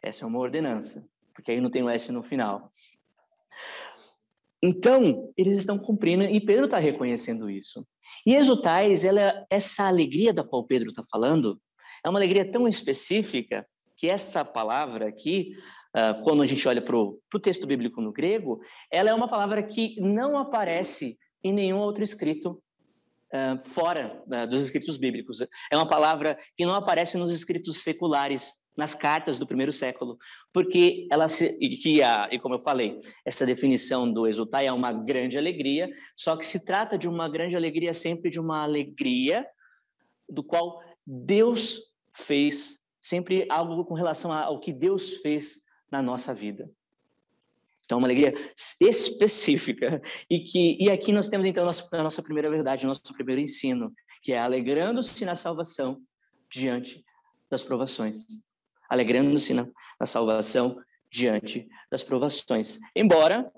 Essa 0.00 0.24
é 0.24 0.26
uma 0.26 0.38
ordenança, 0.38 1.06
porque 1.34 1.50
aí 1.50 1.60
não 1.60 1.70
tem 1.70 1.82
o 1.82 1.90
S 1.90 2.10
no 2.10 2.22
final. 2.22 2.70
Então, 4.62 5.32
eles 5.36 5.56
estão 5.56 5.78
cumprindo, 5.78 6.22
e 6.24 6.38
Pedro 6.38 6.66
está 6.66 6.78
reconhecendo 6.78 7.48
isso. 7.48 7.86
E 8.26 8.34
exultais, 8.34 9.04
ela, 9.04 9.46
essa 9.48 9.84
alegria 9.84 10.34
da 10.34 10.44
qual 10.44 10.66
Pedro 10.66 10.90
está 10.90 11.02
falando, 11.10 11.60
é 12.04 12.08
uma 12.08 12.18
alegria 12.18 12.50
tão 12.50 12.68
específica 12.68 13.66
que 13.96 14.08
essa 14.08 14.44
palavra 14.44 15.08
aqui, 15.08 15.52
uh, 15.96 16.22
quando 16.22 16.42
a 16.42 16.46
gente 16.46 16.66
olha 16.68 16.82
para 16.82 16.96
o 16.96 17.40
texto 17.42 17.66
bíblico 17.66 18.00
no 18.00 18.12
grego, 18.12 18.60
ela 18.90 19.10
é 19.10 19.14
uma 19.14 19.28
palavra 19.28 19.62
que 19.62 19.98
não 20.00 20.36
aparece 20.36 21.18
em 21.42 21.52
nenhum 21.52 21.78
outro 21.78 22.04
escrito 22.04 22.62
uh, 23.32 23.62
fora 23.62 24.22
uh, 24.26 24.46
dos 24.46 24.62
escritos 24.62 24.98
bíblicos. 24.98 25.40
É 25.70 25.76
uma 25.76 25.88
palavra 25.88 26.38
que 26.56 26.66
não 26.66 26.74
aparece 26.74 27.16
nos 27.16 27.32
escritos 27.32 27.82
seculares 27.82 28.59
nas 28.76 28.94
cartas 28.94 29.38
do 29.38 29.46
primeiro 29.46 29.72
século, 29.72 30.18
porque 30.52 31.06
ela 31.10 31.28
se, 31.28 31.56
e 31.60 31.68
que 31.70 32.02
a, 32.02 32.28
e 32.30 32.38
como 32.38 32.54
eu 32.54 32.60
falei, 32.60 32.98
essa 33.24 33.44
definição 33.44 34.10
do 34.10 34.26
exultar 34.26 34.64
é 34.64 34.72
uma 34.72 34.92
grande 34.92 35.36
alegria, 35.36 35.90
só 36.16 36.36
que 36.36 36.46
se 36.46 36.64
trata 36.64 36.96
de 36.96 37.08
uma 37.08 37.28
grande 37.28 37.56
alegria 37.56 37.92
sempre 37.92 38.30
de 38.30 38.40
uma 38.40 38.62
alegria 38.62 39.46
do 40.28 40.42
qual 40.42 40.82
Deus 41.06 41.80
fez, 42.12 42.80
sempre 43.00 43.46
algo 43.48 43.84
com 43.84 43.94
relação 43.94 44.32
ao 44.32 44.60
que 44.60 44.72
Deus 44.72 45.14
fez 45.18 45.62
na 45.90 46.00
nossa 46.00 46.32
vida. 46.32 46.70
Então, 47.84 47.98
uma 47.98 48.06
alegria 48.06 48.32
específica. 48.80 50.00
E, 50.30 50.38
que, 50.38 50.76
e 50.80 50.88
aqui 50.88 51.12
nós 51.12 51.28
temos, 51.28 51.44
então, 51.44 51.64
a 51.64 51.66
nossa, 51.66 51.88
a 51.90 52.02
nossa 52.04 52.22
primeira 52.22 52.48
verdade, 52.48 52.84
o 52.84 52.88
nosso 52.88 53.02
primeiro 53.12 53.40
ensino, 53.40 53.92
que 54.22 54.32
é 54.32 54.38
alegrando-se 54.38 55.24
na 55.24 55.34
salvação 55.34 56.00
diante 56.48 57.04
das 57.50 57.64
provações. 57.64 58.24
Alegrando-se 58.90 59.54
na, 59.54 59.66
na 59.98 60.06
salvação 60.06 60.76
diante 61.10 61.68
das 61.90 62.02
provações. 62.02 62.78
Embora, 62.94 63.50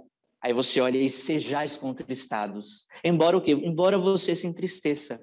aí 0.43 0.53
você 0.53 0.81
olha 0.81 0.99
e 0.99 1.09
sejais 1.09 1.77
contristados. 1.77 2.87
Embora 3.05 3.37
o 3.37 3.41
quê? 3.41 3.53
Embora 3.53 3.99
você 3.99 4.35
se 4.35 4.47
entristeça. 4.47 5.21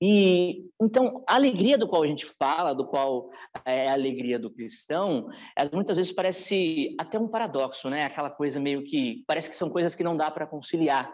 E 0.00 0.66
então, 0.80 1.24
a 1.26 1.36
alegria 1.36 1.78
do 1.78 1.88
qual 1.88 2.02
a 2.02 2.06
gente 2.06 2.26
fala, 2.26 2.74
do 2.74 2.86
qual 2.86 3.30
é 3.64 3.88
a 3.88 3.94
alegria 3.94 4.38
do 4.38 4.50
cristão, 4.50 5.28
muitas 5.72 5.96
vezes 5.96 6.12
parece 6.12 6.94
até 6.98 7.18
um 7.18 7.28
paradoxo, 7.28 7.88
né? 7.88 8.04
Aquela 8.04 8.30
coisa 8.30 8.60
meio 8.60 8.84
que 8.84 9.24
parece 9.26 9.48
que 9.48 9.56
são 9.56 9.70
coisas 9.70 9.94
que 9.94 10.04
não 10.04 10.16
dá 10.16 10.30
para 10.30 10.46
conciliar. 10.46 11.10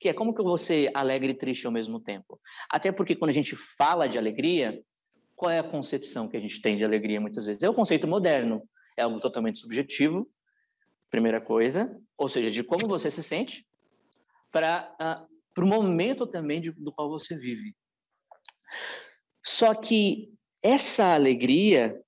Que 0.00 0.08
é 0.08 0.14
como 0.14 0.34
que 0.34 0.42
você 0.42 0.90
alegre 0.94 1.32
e 1.32 1.34
triste 1.34 1.66
ao 1.66 1.72
mesmo 1.72 2.00
tempo? 2.00 2.40
Até 2.70 2.90
porque 2.90 3.14
quando 3.14 3.30
a 3.30 3.34
gente 3.34 3.54
fala 3.54 4.08
de 4.08 4.18
alegria, 4.18 4.82
qual 5.42 5.50
é 5.50 5.58
a 5.58 5.64
concepção 5.64 6.28
que 6.28 6.36
a 6.36 6.40
gente 6.40 6.62
tem 6.62 6.76
de 6.76 6.84
alegria 6.84 7.20
muitas 7.20 7.44
vezes? 7.44 7.60
É 7.64 7.68
o 7.68 7.74
conceito 7.74 8.06
moderno, 8.06 8.62
é 8.96 9.02
algo 9.02 9.18
totalmente 9.18 9.58
subjetivo, 9.58 10.30
primeira 11.10 11.40
coisa, 11.40 12.00
ou 12.16 12.28
seja, 12.28 12.48
de 12.48 12.62
como 12.62 12.86
você 12.86 13.10
se 13.10 13.24
sente, 13.24 13.66
para 14.52 14.94
uh, 15.02 15.60
o 15.60 15.66
momento 15.66 16.28
também 16.28 16.60
de, 16.60 16.70
do 16.70 16.92
qual 16.92 17.08
você 17.08 17.34
vive. 17.34 17.74
Só 19.44 19.74
que 19.74 20.32
essa 20.62 21.12
alegria, 21.12 22.00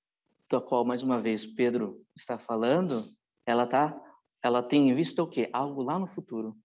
da 0.49 0.61
qual 0.61 0.85
mais 0.85 1.03
uma 1.03 1.19
vez 1.19 1.45
Pedro 1.45 2.01
está 2.15 2.37
falando, 2.37 3.13
ela 3.45 3.67
tá, 3.67 4.01
ela 4.41 4.63
tem 4.63 4.87
em 4.87 4.95
vista 4.95 5.21
o 5.21 5.27
quê? 5.27 5.49
Algo 5.51 5.83
lá 5.83 5.99
no 5.99 6.07
futuro. 6.07 6.55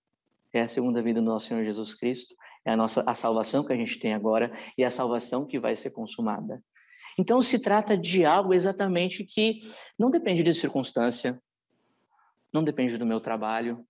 É 0.53 0.61
a 0.61 0.69
segunda 0.69 1.03
vida 1.03 1.21
do 1.21 1.27
nosso 1.27 1.49
Senhor 1.49 1.65
Jesus 1.65 1.95
Cristo, 1.95 2.33
é 2.65 2.73
a 2.73 2.77
nossa 2.77 3.03
a 3.07 3.15
salvação 3.15 3.65
que 3.65 3.73
a 3.73 3.77
gente 3.77 3.99
tem 3.99 4.15
agora 4.15 4.53
e 4.77 4.85
a 4.85 4.91
salvação 4.91 5.47
que 5.47 5.59
vai 5.59 5.75
ser 5.75 5.91
consumada. 5.91 6.63
Então 7.19 7.41
se 7.41 7.59
trata 7.59 7.97
de 7.97 8.25
algo 8.25 8.55
exatamente 8.55 9.25
que 9.25 9.61
não 9.99 10.11
depende 10.11 10.43
de 10.43 10.55
circunstância, 10.55 11.41
não 12.53 12.63
depende 12.63 12.97
do 12.99 13.07
meu 13.07 13.21
trabalho, 13.21 13.85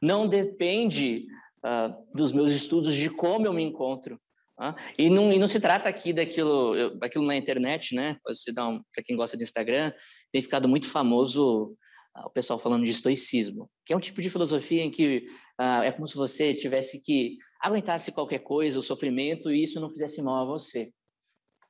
não 0.00 0.28
depende 0.28 1.26
uh, 1.64 1.94
dos 2.14 2.32
meus 2.32 2.52
estudos, 2.52 2.94
de 2.94 3.10
como 3.10 3.46
eu 3.46 3.52
me 3.52 3.62
encontro, 3.62 4.20
ah, 4.58 4.74
e, 4.96 5.10
não, 5.10 5.30
e 5.30 5.38
não 5.38 5.46
se 5.46 5.60
trata 5.60 5.86
aqui 5.86 6.14
daquilo, 6.14 6.74
eu, 6.74 6.96
daquilo 6.96 7.26
na 7.26 7.36
internet, 7.36 7.94
né? 7.94 8.16
Um, 8.58 8.82
Para 8.92 9.04
quem 9.04 9.14
gosta 9.14 9.36
de 9.36 9.44
Instagram, 9.44 9.92
tem 10.32 10.40
ficado 10.40 10.66
muito 10.66 10.88
famoso 10.88 11.76
uh, 12.16 12.26
o 12.26 12.30
pessoal 12.30 12.58
falando 12.58 12.84
de 12.84 12.90
estoicismo, 12.90 13.70
que 13.84 13.92
é 13.92 13.96
um 13.96 14.00
tipo 14.00 14.22
de 14.22 14.30
filosofia 14.30 14.82
em 14.82 14.90
que 14.90 15.26
uh, 15.60 15.82
é 15.82 15.92
como 15.92 16.06
se 16.06 16.14
você 16.14 16.54
tivesse 16.54 17.00
que 17.00 17.38
aguentasse 17.60 18.12
qualquer 18.12 18.40
coisa, 18.40 18.78
o 18.78 18.82
sofrimento, 18.82 19.50
e 19.50 19.62
isso 19.62 19.80
não 19.80 19.90
fizesse 19.90 20.22
mal 20.22 20.42
a 20.42 20.52
você. 20.52 20.86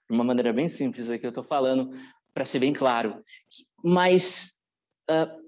De 0.09 0.15
uma 0.15 0.25
maneira 0.25 0.53
bem 0.53 0.69
simples 0.69 1.11
aqui 1.11 1.27
eu 1.27 1.31
estou 1.31 1.45
falando, 1.45 1.91
para 2.33 2.45
ser 2.45 2.59
bem 2.59 2.73
claro. 2.73 3.23
Mas, 3.83 4.61
uh, 5.11 5.43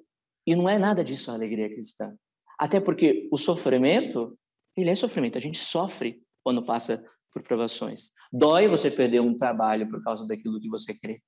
e 0.47 0.57
não 0.57 0.69
é 0.69 0.79
nada 0.79 1.05
disso 1.05 1.31
a 1.31 1.35
alegria 1.35 1.69
cristã. 1.69 2.17
Até 2.59 2.81
porque 2.81 3.29
o 3.31 3.37
sofrimento, 3.37 4.37
ele 4.77 4.91
é 4.91 4.95
sofrimento, 4.95 5.39
a 5.39 5.41
gente 5.41 5.59
sofre 5.59 6.23
quando 6.43 6.65
passa 6.65 7.03
por 7.33 7.43
provações. 7.43 8.11
Dói 8.33 8.67
você 8.69 8.91
perder 8.91 9.21
um 9.21 9.37
trabalho 9.37 9.89
por 9.89 10.03
causa 10.03 10.27
daquilo 10.27 10.61
que 10.61 10.69
você 10.69 10.95
crê. 10.95 11.21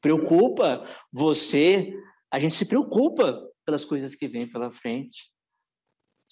Preocupa 0.00 0.84
você, 1.12 1.94
a 2.32 2.38
gente 2.38 2.54
se 2.54 2.64
preocupa 2.64 3.48
pelas 3.64 3.84
coisas 3.84 4.14
que 4.14 4.26
vêm 4.26 4.50
pela 4.50 4.72
frente. 4.72 5.31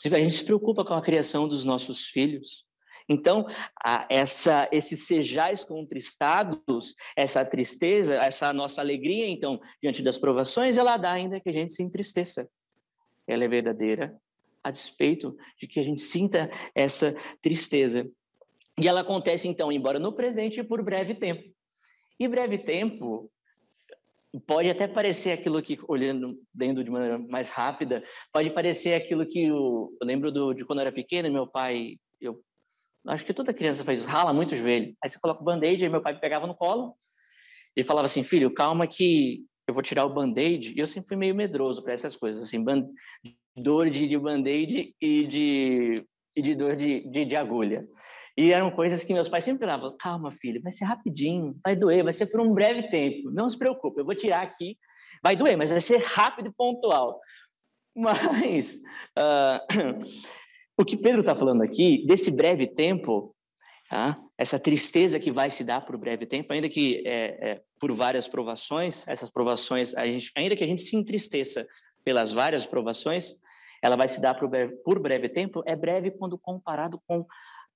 A 0.04 0.20
gente 0.20 0.34
se 0.34 0.44
preocupa 0.44 0.84
com 0.84 0.94
a 0.94 1.02
criação 1.02 1.46
dos 1.46 1.64
nossos 1.64 2.06
filhos. 2.06 2.64
Então, 3.08 3.44
essa, 4.08 4.68
esses 4.70 5.06
sejais 5.06 5.64
contristados, 5.64 6.94
essa 7.16 7.44
tristeza, 7.44 8.14
essa 8.14 8.52
nossa 8.52 8.80
alegria, 8.80 9.26
então, 9.26 9.60
diante 9.82 10.00
das 10.00 10.16
provações, 10.16 10.76
ela 10.76 10.96
dá 10.96 11.12
ainda 11.12 11.40
que 11.40 11.48
a 11.48 11.52
gente 11.52 11.72
se 11.72 11.82
entristeça. 11.82 12.48
Ela 13.26 13.44
é 13.44 13.48
verdadeira, 13.48 14.16
a 14.62 14.70
despeito 14.70 15.36
de 15.58 15.66
que 15.66 15.80
a 15.80 15.82
gente 15.82 16.00
sinta 16.00 16.50
essa 16.74 17.14
tristeza. 17.42 18.08
E 18.78 18.86
ela 18.86 19.00
acontece, 19.00 19.48
então, 19.48 19.72
embora 19.72 19.98
no 19.98 20.12
presente, 20.12 20.62
por 20.62 20.82
breve 20.82 21.14
tempo. 21.14 21.52
E 22.18 22.28
breve 22.28 22.58
tempo 22.58 23.30
pode 24.46 24.70
até 24.70 24.86
parecer 24.86 25.32
aquilo 25.32 25.60
que, 25.60 25.78
olhando 25.88 26.40
dentro 26.54 26.84
de 26.84 26.90
maneira 26.90 27.18
mais 27.18 27.50
rápida, 27.50 28.02
pode 28.32 28.50
parecer 28.50 28.94
aquilo 28.94 29.26
que 29.26 29.50
o, 29.50 29.96
eu 30.00 30.06
lembro 30.06 30.30
do, 30.30 30.54
de 30.54 30.64
quando 30.64 30.78
eu 30.78 30.82
era 30.82 30.92
pequena, 30.92 31.28
meu 31.28 31.46
pai, 31.46 31.96
eu 32.20 32.40
acho 33.06 33.24
que 33.24 33.34
toda 33.34 33.54
criança 33.54 33.84
faz 33.84 34.00
isso, 34.00 34.08
rala 34.08 34.32
muito 34.32 34.52
o 34.52 34.56
joelho. 34.56 34.94
Aí 35.02 35.10
você 35.10 35.18
coloca 35.18 35.42
o 35.42 35.44
band-aid, 35.44 35.84
aí 35.84 35.90
meu 35.90 36.02
pai 36.02 36.18
pegava 36.18 36.46
no 36.46 36.54
colo 36.54 36.94
e 37.76 37.82
falava 37.82 38.04
assim, 38.04 38.22
filho, 38.22 38.52
calma 38.54 38.86
que 38.86 39.44
eu 39.66 39.74
vou 39.74 39.82
tirar 39.82 40.04
o 40.04 40.12
band-aid. 40.12 40.74
E 40.76 40.78
eu 40.78 40.86
sempre 40.86 41.08
fui 41.08 41.16
meio 41.16 41.34
medroso 41.34 41.82
para 41.82 41.92
essas 41.92 42.14
coisas, 42.14 42.42
assim, 42.42 42.64
dor 43.56 43.90
de, 43.90 44.06
de 44.06 44.18
band-aid 44.18 44.94
e 45.00 45.26
de, 45.26 46.04
e 46.36 46.42
de 46.42 46.54
dor 46.54 46.76
de, 46.76 47.08
de, 47.10 47.24
de 47.24 47.36
agulha. 47.36 47.86
E 48.40 48.54
eram 48.54 48.70
coisas 48.70 49.04
que 49.04 49.12
meus 49.12 49.28
pais 49.28 49.44
sempre 49.44 49.66
falavam: 49.66 49.94
calma, 49.98 50.32
filho, 50.32 50.62
vai 50.62 50.72
ser 50.72 50.86
rapidinho, 50.86 51.54
vai 51.62 51.76
doer, 51.76 52.02
vai 52.02 52.12
ser 52.12 52.24
por 52.24 52.40
um 52.40 52.54
breve 52.54 52.88
tempo, 52.88 53.30
não 53.30 53.46
se 53.46 53.58
preocupe, 53.58 54.00
eu 54.00 54.04
vou 54.04 54.14
tirar 54.14 54.40
aqui, 54.40 54.78
vai 55.22 55.36
doer, 55.36 55.58
mas 55.58 55.68
vai 55.68 55.78
ser 55.78 55.98
rápido 55.98 56.48
e 56.48 56.52
pontual. 56.52 57.20
Mas 57.94 58.76
uh, 59.18 60.06
o 60.80 60.84
que 60.84 60.96
Pedro 60.96 61.20
está 61.20 61.34
falando 61.34 61.60
aqui, 61.60 62.06
desse 62.06 62.30
breve 62.30 62.66
tempo, 62.66 63.34
tá? 63.90 64.16
essa 64.38 64.60
tristeza 64.60 65.18
que 65.18 65.32
vai 65.32 65.50
se 65.50 65.64
dar 65.64 65.84
por 65.84 65.98
breve 65.98 66.24
tempo, 66.24 66.52
ainda 66.52 66.68
que 66.68 67.02
é, 67.04 67.50
é, 67.50 67.62
por 67.80 67.92
várias 67.92 68.28
provações, 68.28 69.06
essas 69.08 69.28
provações, 69.28 69.90
gente, 69.90 70.30
ainda 70.36 70.54
que 70.54 70.62
a 70.62 70.66
gente 70.66 70.82
se 70.82 70.96
entristeça 70.96 71.66
pelas 72.04 72.30
várias 72.30 72.64
provações, 72.64 73.34
ela 73.82 73.96
vai 73.96 74.06
se 74.06 74.20
dar 74.20 74.34
por 74.34 74.48
breve, 74.48 74.76
por 74.84 74.98
breve 75.00 75.28
tempo, 75.28 75.62
é 75.66 75.74
breve 75.74 76.12
quando 76.12 76.38
comparado 76.38 77.02
com 77.06 77.26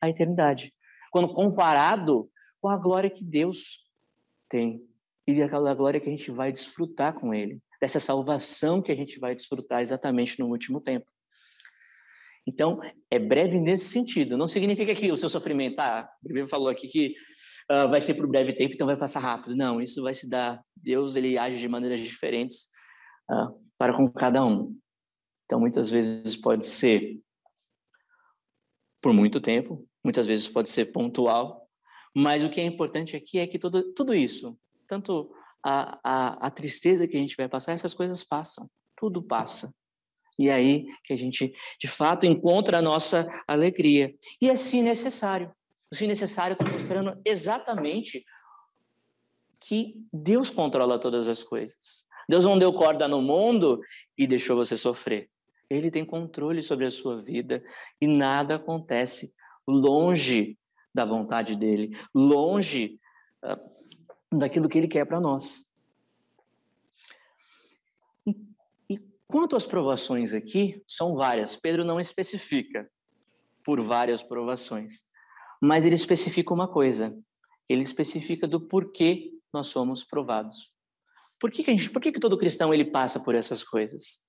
a 0.04 0.10
eternidade. 0.10 0.72
Quando 1.10 1.32
comparado 1.32 2.30
com 2.60 2.68
a 2.68 2.76
glória 2.76 3.10
que 3.10 3.24
Deus 3.24 3.84
tem 4.48 4.82
e 5.26 5.42
aquela 5.42 5.74
glória 5.74 6.00
que 6.00 6.08
a 6.08 6.12
gente 6.12 6.30
vai 6.30 6.52
desfrutar 6.52 7.14
com 7.14 7.32
Ele, 7.32 7.60
dessa 7.80 7.98
salvação 7.98 8.82
que 8.82 8.92
a 8.92 8.94
gente 8.94 9.18
vai 9.18 9.34
desfrutar 9.34 9.80
exatamente 9.80 10.38
no 10.38 10.48
último 10.48 10.80
tempo. 10.80 11.06
Então, 12.46 12.80
é 13.10 13.18
breve 13.18 13.58
nesse 13.58 13.86
sentido. 13.86 14.36
Não 14.36 14.46
significa 14.46 14.94
que 14.94 15.10
o 15.10 15.16
seu 15.16 15.28
sofrimento, 15.28 15.78
ah, 15.78 16.08
o 16.20 16.24
primeiro 16.24 16.48
falou 16.48 16.68
aqui 16.68 16.88
que 16.88 17.14
uh, 17.70 17.88
vai 17.88 18.00
ser 18.00 18.14
por 18.14 18.26
breve 18.26 18.52
tempo, 18.52 18.74
então 18.74 18.86
vai 18.86 18.96
passar 18.96 19.20
rápido. 19.20 19.56
Não, 19.56 19.80
isso 19.80 20.02
vai 20.02 20.12
se 20.12 20.28
dar. 20.28 20.62
Deus 20.76 21.16
ele 21.16 21.38
age 21.38 21.58
de 21.58 21.68
maneiras 21.68 22.00
diferentes 22.00 22.68
uh, 23.30 23.58
para 23.78 23.94
com 23.94 24.10
cada 24.10 24.44
um. 24.44 24.76
Então, 25.44 25.60
muitas 25.60 25.90
vezes 25.90 26.36
pode 26.36 26.66
ser 26.66 27.18
por 29.00 29.12
muito 29.12 29.40
tempo, 29.40 29.86
muitas 30.04 30.26
vezes 30.26 30.46
pode 30.46 30.68
ser 30.68 30.86
pontual, 30.92 31.66
mas 32.14 32.44
o 32.44 32.50
que 32.50 32.60
é 32.60 32.64
importante 32.64 33.16
aqui 33.16 33.38
é 33.38 33.46
que 33.46 33.58
tudo, 33.58 33.92
tudo 33.94 34.14
isso, 34.14 34.56
tanto 34.86 35.34
a, 35.64 35.98
a, 36.04 36.46
a 36.46 36.50
tristeza 36.50 37.08
que 37.08 37.16
a 37.16 37.20
gente 37.20 37.36
vai 37.36 37.48
passar, 37.48 37.72
essas 37.72 37.94
coisas 37.94 38.22
passam, 38.22 38.70
tudo 38.94 39.22
passa. 39.22 39.74
E 40.38 40.48
é 40.48 40.52
aí 40.52 40.86
que 41.04 41.12
a 41.12 41.16
gente, 41.16 41.52
de 41.80 41.88
fato, 41.88 42.26
encontra 42.26 42.78
a 42.78 42.82
nossa 42.82 43.26
alegria. 43.46 44.14
E 44.40 44.50
é 44.50 44.56
se 44.56 44.82
necessário. 44.82 45.52
O 45.90 45.94
se 45.94 46.06
necessário 46.06 46.54
está 46.54 46.70
mostrando 46.70 47.20
exatamente 47.24 48.24
que 49.60 49.94
Deus 50.12 50.50
controla 50.50 50.98
todas 50.98 51.28
as 51.28 51.42
coisas. 51.42 52.04
Deus 52.28 52.44
não 52.44 52.58
deu 52.58 52.72
corda 52.72 53.06
no 53.06 53.22
mundo 53.22 53.80
e 54.18 54.26
deixou 54.26 54.56
você 54.56 54.76
sofrer. 54.76 55.30
Ele 55.70 55.90
tem 55.90 56.04
controle 56.04 56.62
sobre 56.62 56.84
a 56.84 56.90
sua 56.90 57.22
vida 57.22 57.62
e 58.00 58.06
nada 58.06 58.56
acontece 58.56 59.32
longe 59.66 60.58
da 60.94 61.04
vontade 61.04 61.56
dele, 61.56 61.96
longe 62.14 63.00
uh, 63.44 64.38
daquilo 64.38 64.68
que 64.68 64.78
ele 64.78 64.88
quer 64.88 65.04
para 65.04 65.20
nós. 65.20 65.66
E, 68.26 68.36
e 68.88 68.98
quanto 69.26 69.56
às 69.56 69.66
provações 69.66 70.32
aqui, 70.32 70.82
são 70.86 71.14
várias. 71.14 71.56
Pedro 71.56 71.84
não 71.84 71.98
especifica 71.98 72.88
por 73.64 73.80
várias 73.80 74.22
provações, 74.22 75.04
mas 75.60 75.84
ele 75.84 75.94
especifica 75.94 76.54
uma 76.54 76.68
coisa. 76.68 77.16
Ele 77.68 77.82
especifica 77.82 78.46
do 78.46 78.60
porquê 78.60 79.32
nós 79.52 79.68
somos 79.68 80.04
provados. 80.04 80.70
Por 81.40 81.50
que, 81.50 81.64
que, 81.64 81.70
gente, 81.72 81.90
por 81.90 82.00
que, 82.00 82.12
que 82.12 82.20
todo 82.20 82.38
cristão 82.38 82.72
ele 82.72 82.84
passa 82.84 83.18
por 83.18 83.34
essas 83.34 83.64
coisas? 83.64 84.20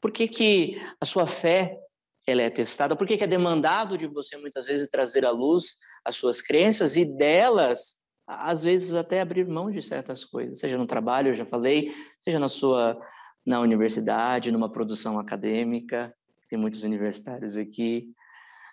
Por 0.00 0.10
que, 0.12 0.26
que 0.28 0.80
a 1.00 1.04
sua 1.04 1.26
fé 1.26 1.80
ela 2.26 2.42
é 2.42 2.50
testada? 2.50 2.96
Por 2.96 3.06
que, 3.06 3.16
que 3.16 3.24
é 3.24 3.28
demandado 3.28 3.96
de 3.96 4.06
você 4.06 4.36
muitas 4.36 4.66
vezes 4.66 4.88
trazer 4.88 5.24
à 5.24 5.30
luz 5.30 5.76
as 6.04 6.16
suas 6.16 6.40
crenças 6.40 6.96
e 6.96 7.04
delas, 7.04 7.96
às 8.26 8.64
vezes 8.64 8.94
até 8.94 9.20
abrir 9.20 9.46
mão 9.46 9.70
de 9.70 9.80
certas 9.80 10.24
coisas, 10.24 10.58
seja 10.58 10.76
no 10.76 10.86
trabalho, 10.86 11.28
eu 11.28 11.34
já 11.34 11.46
falei, 11.46 11.94
seja 12.20 12.38
na 12.38 12.48
sua 12.48 13.00
na 13.44 13.60
universidade, 13.60 14.50
numa 14.50 14.70
produção 14.70 15.20
acadêmica, 15.20 16.12
tem 16.50 16.58
muitos 16.58 16.82
universitários 16.82 17.56
aqui, 17.56 18.08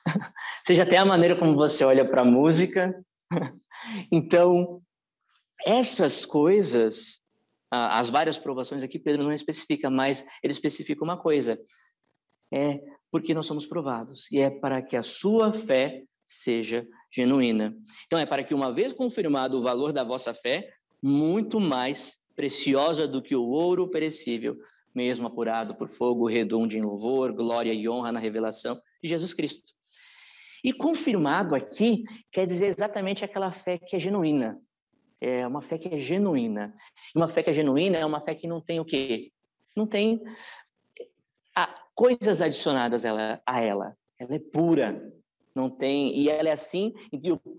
seja 0.66 0.82
até 0.82 0.98
a 0.98 1.06
maneira 1.06 1.36
como 1.36 1.56
você 1.56 1.84
olha 1.84 2.08
para 2.08 2.22
a 2.22 2.26
música. 2.26 2.94
Então, 4.10 4.82
essas 5.66 6.26
coisas, 6.26 7.20
as 7.70 8.10
várias 8.10 8.38
provações 8.38 8.82
aqui, 8.82 8.98
Pedro 8.98 9.24
não 9.24 9.34
especifica, 9.34 9.90
mas 9.90 10.26
ele 10.42 10.54
especifica 10.54 11.04
uma 11.04 11.18
coisa: 11.18 11.60
é 12.54 12.80
porque 13.10 13.34
nós 13.34 13.48
somos 13.48 13.66
provados, 13.66 14.32
e 14.32 14.40
é 14.40 14.50
para 14.50 14.82
que 14.82 14.96
a 14.96 15.04
sua 15.04 15.52
fé 15.52 16.04
seja 16.28 16.88
genuína. 17.12 17.76
Então, 18.06 18.20
é 18.20 18.26
para 18.26 18.44
que, 18.44 18.54
uma 18.54 18.72
vez 18.72 18.94
confirmado 18.94 19.58
o 19.58 19.62
valor 19.62 19.92
da 19.92 20.04
vossa 20.04 20.34
fé, 20.34 20.72
muito 21.02 21.60
mais 21.60 22.18
preciosa 22.36 23.08
do 23.08 23.22
que 23.22 23.36
o 23.36 23.44
ouro 23.44 23.90
perecível, 23.90 24.58
mesmo 24.94 25.28
apurado 25.28 25.76
por 25.76 25.90
fogo, 25.90 26.28
redunde 26.28 26.78
em 26.78 26.82
louvor, 26.82 27.34
glória 27.34 27.74
e 27.74 27.90
honra 27.90 28.12
na 28.12 28.20
revelação 28.20 28.80
de 29.02 29.10
Jesus 29.10 29.34
Cristo. 29.34 29.74
E 30.64 30.72
confirmado 30.72 31.56
aqui 31.56 32.04
quer 32.32 32.46
dizer 32.46 32.68
exatamente 32.68 33.26
aquela 33.26 33.52
fé 33.52 33.78
que 33.78 33.96
é 33.96 34.00
genuína. 34.00 34.60
É 35.20 35.46
uma 35.46 35.62
fé 35.62 35.78
que 35.78 35.90
é 35.90 35.98
genuína. 35.98 36.74
Uma 37.16 37.28
fé 37.28 37.44
que 37.44 37.50
é 37.50 37.54
genuína 37.54 37.98
é 37.98 38.06
uma 38.06 38.22
fé 38.22 38.34
que 38.34 38.48
não 38.48 38.62
tem 38.62 38.80
o 38.80 38.86
quê? 38.86 39.32
Não 39.76 39.86
tem 39.86 40.22
ah, 41.56 41.83
coisas 41.94 42.42
adicionadas 42.42 43.06
ela, 43.06 43.42
a 43.46 43.62
ela. 43.62 43.96
Ela 44.20 44.36
é 44.36 44.40
pura. 44.40 45.02
Não 45.56 45.70
tem. 45.70 46.18
E 46.18 46.30
ela 46.30 46.50
é 46.50 46.52
assim, 46.52 46.94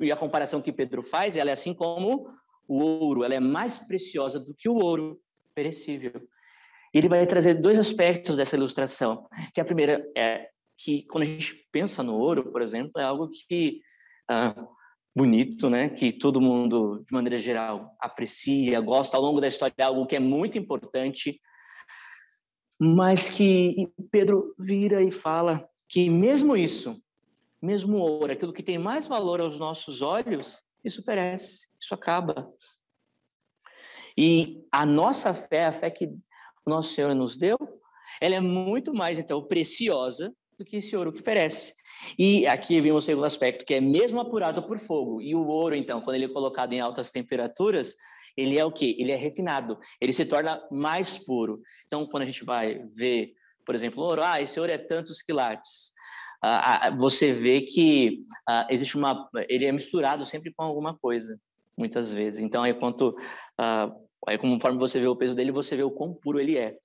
e 0.01 0.11
a 0.11 0.17
comparação 0.17 0.61
que 0.61 0.73
Pedro 0.73 1.03
faz, 1.03 1.37
ela 1.37 1.51
é 1.51 1.53
assim 1.53 1.73
como 1.73 2.29
o 2.67 2.83
ouro. 2.83 3.25
Ela 3.25 3.35
é 3.35 3.41
mais 3.41 3.79
preciosa 3.79 4.41
do 4.41 4.55
que 4.55 4.69
o 4.69 4.77
ouro 4.77 5.21
perecível. 5.55 6.21
Ele 6.93 7.09
vai 7.09 7.27
trazer 7.27 7.55
dois 7.55 7.79
aspectos 7.79 8.37
dessa 8.37 8.57
ilustração. 8.57 9.27
Que 9.53 9.61
a 9.61 9.65
primeira 9.65 10.05
é 10.17 10.49
que 10.77 11.05
quando 11.07 11.23
a 11.23 11.27
gente 11.27 11.67
pensa 11.71 12.03
no 12.03 12.15
ouro, 12.17 12.51
por 12.51 12.63
exemplo, 12.63 12.93
é 13.01 13.05
algo 13.05 13.29
que 13.49 13.81
ah, 14.29 14.55
bonito, 15.15 15.71
né? 15.71 15.89
Que 15.89 16.13
todo 16.13 16.41
mundo, 16.41 17.05
de 17.07 17.13
maneira 17.13 17.39
geral, 17.39 17.95
aprecia, 18.01 18.81
gosta 18.81 19.17
ao 19.17 19.23
longo 19.23 19.41
da 19.41 19.47
história, 19.47 19.75
é 19.79 19.83
algo 19.85 20.07
que 20.07 20.17
é 20.17 20.21
muito 20.21 20.59
importante, 20.59 21.41
mas 22.79 23.29
que 23.29 23.89
Pedro 24.11 24.55
vira 24.59 25.03
e 25.03 25.11
fala 25.11 25.69
que 25.89 26.09
mesmo 26.11 26.57
isso, 26.57 27.01
mesmo 27.61 27.99
ouro, 27.99 28.33
aquilo 28.33 28.53
que 28.53 28.63
tem 28.63 28.79
mais 28.79 29.07
valor 29.07 29.41
aos 29.41 29.59
nossos 29.59 30.03
olhos, 30.03 30.61
isso 30.85 31.03
perece, 31.03 31.69
isso 31.81 31.95
acaba. 31.95 32.53
E 34.17 34.65
a 34.71 34.85
nossa 34.85 35.33
fé, 35.35 35.67
a 35.67 35.73
fé 35.73 35.91
que 35.91 36.11
nosso 36.67 36.95
Senhor 36.95 37.15
nos 37.15 37.37
deu, 37.37 37.59
ela 38.21 38.37
é 38.37 38.41
muito 38.41 38.95
mais, 38.95 39.19
então, 39.19 39.43
preciosa 39.43 40.35
do 40.59 40.65
que 40.65 40.77
esse 40.77 40.97
ouro 40.97 41.13
que 41.13 41.23
perece. 41.23 41.75
E 42.19 42.47
aqui 42.47 42.81
vimos 42.81 43.05
o 43.05 43.07
segundo 43.07 43.25
aspecto, 43.25 43.65
que 43.65 43.75
é 43.75 43.81
mesmo 43.81 44.21
apurado 44.21 44.63
por 44.63 44.79
fogo. 44.79 45.21
E 45.21 45.35
o 45.35 45.47
ouro, 45.47 45.75
então, 45.75 46.01
quando 46.01 46.17
ele 46.17 46.27
é 46.27 46.29
colocado 46.29 46.73
em 46.73 46.81
altas 46.81 47.11
temperaturas, 47.11 47.95
ele 48.37 48.59
é 48.59 48.65
o 48.65 48.73
quê? 48.73 48.97
Ele 48.99 49.13
é 49.13 49.17
refinado, 49.17 49.79
ele 50.01 50.13
se 50.13 50.25
torna 50.25 50.61
mais 50.71 51.19
puro. 51.19 51.61
Então, 51.87 52.07
quando 52.07 52.23
a 52.23 52.27
gente 52.27 52.45
vai 52.45 52.85
ver, 52.95 53.33
por 53.65 53.75
exemplo, 53.75 54.03
ouro, 54.03 54.23
ah, 54.23 54.41
esse 54.41 54.59
ouro 54.59 54.73
é 54.73 54.79
tantos 54.79 55.23
quilates. 55.23 55.93
Ah, 56.43 56.89
ah, 56.89 56.91
você 56.91 57.33
vê 57.33 57.63
que 57.63 58.23
ah, 58.49 58.67
existe 58.69 58.97
uma, 58.97 59.29
ele 59.49 59.65
é 59.65 59.73
misturado 59.73 60.27
sempre 60.27 60.53
com 60.53 60.63
alguma 60.63 60.97
coisa, 60.99 61.39
muitas 61.77 62.13
vezes. 62.13 62.43
Então, 62.43 62.63
aí 62.63 62.75
quanto, 62.75 63.17
ah, 63.59 63.91
conforme 64.41 64.79
você 64.79 65.01
vê 65.01 65.07
o 65.07 65.17
peso 65.17 65.35
dele, 65.35 65.53
você 65.53 65.77
vê 65.77 65.83
o 65.83 65.91
quão 65.91 66.13
puro 66.13 66.41
ele 66.41 66.59
é. 66.59 66.77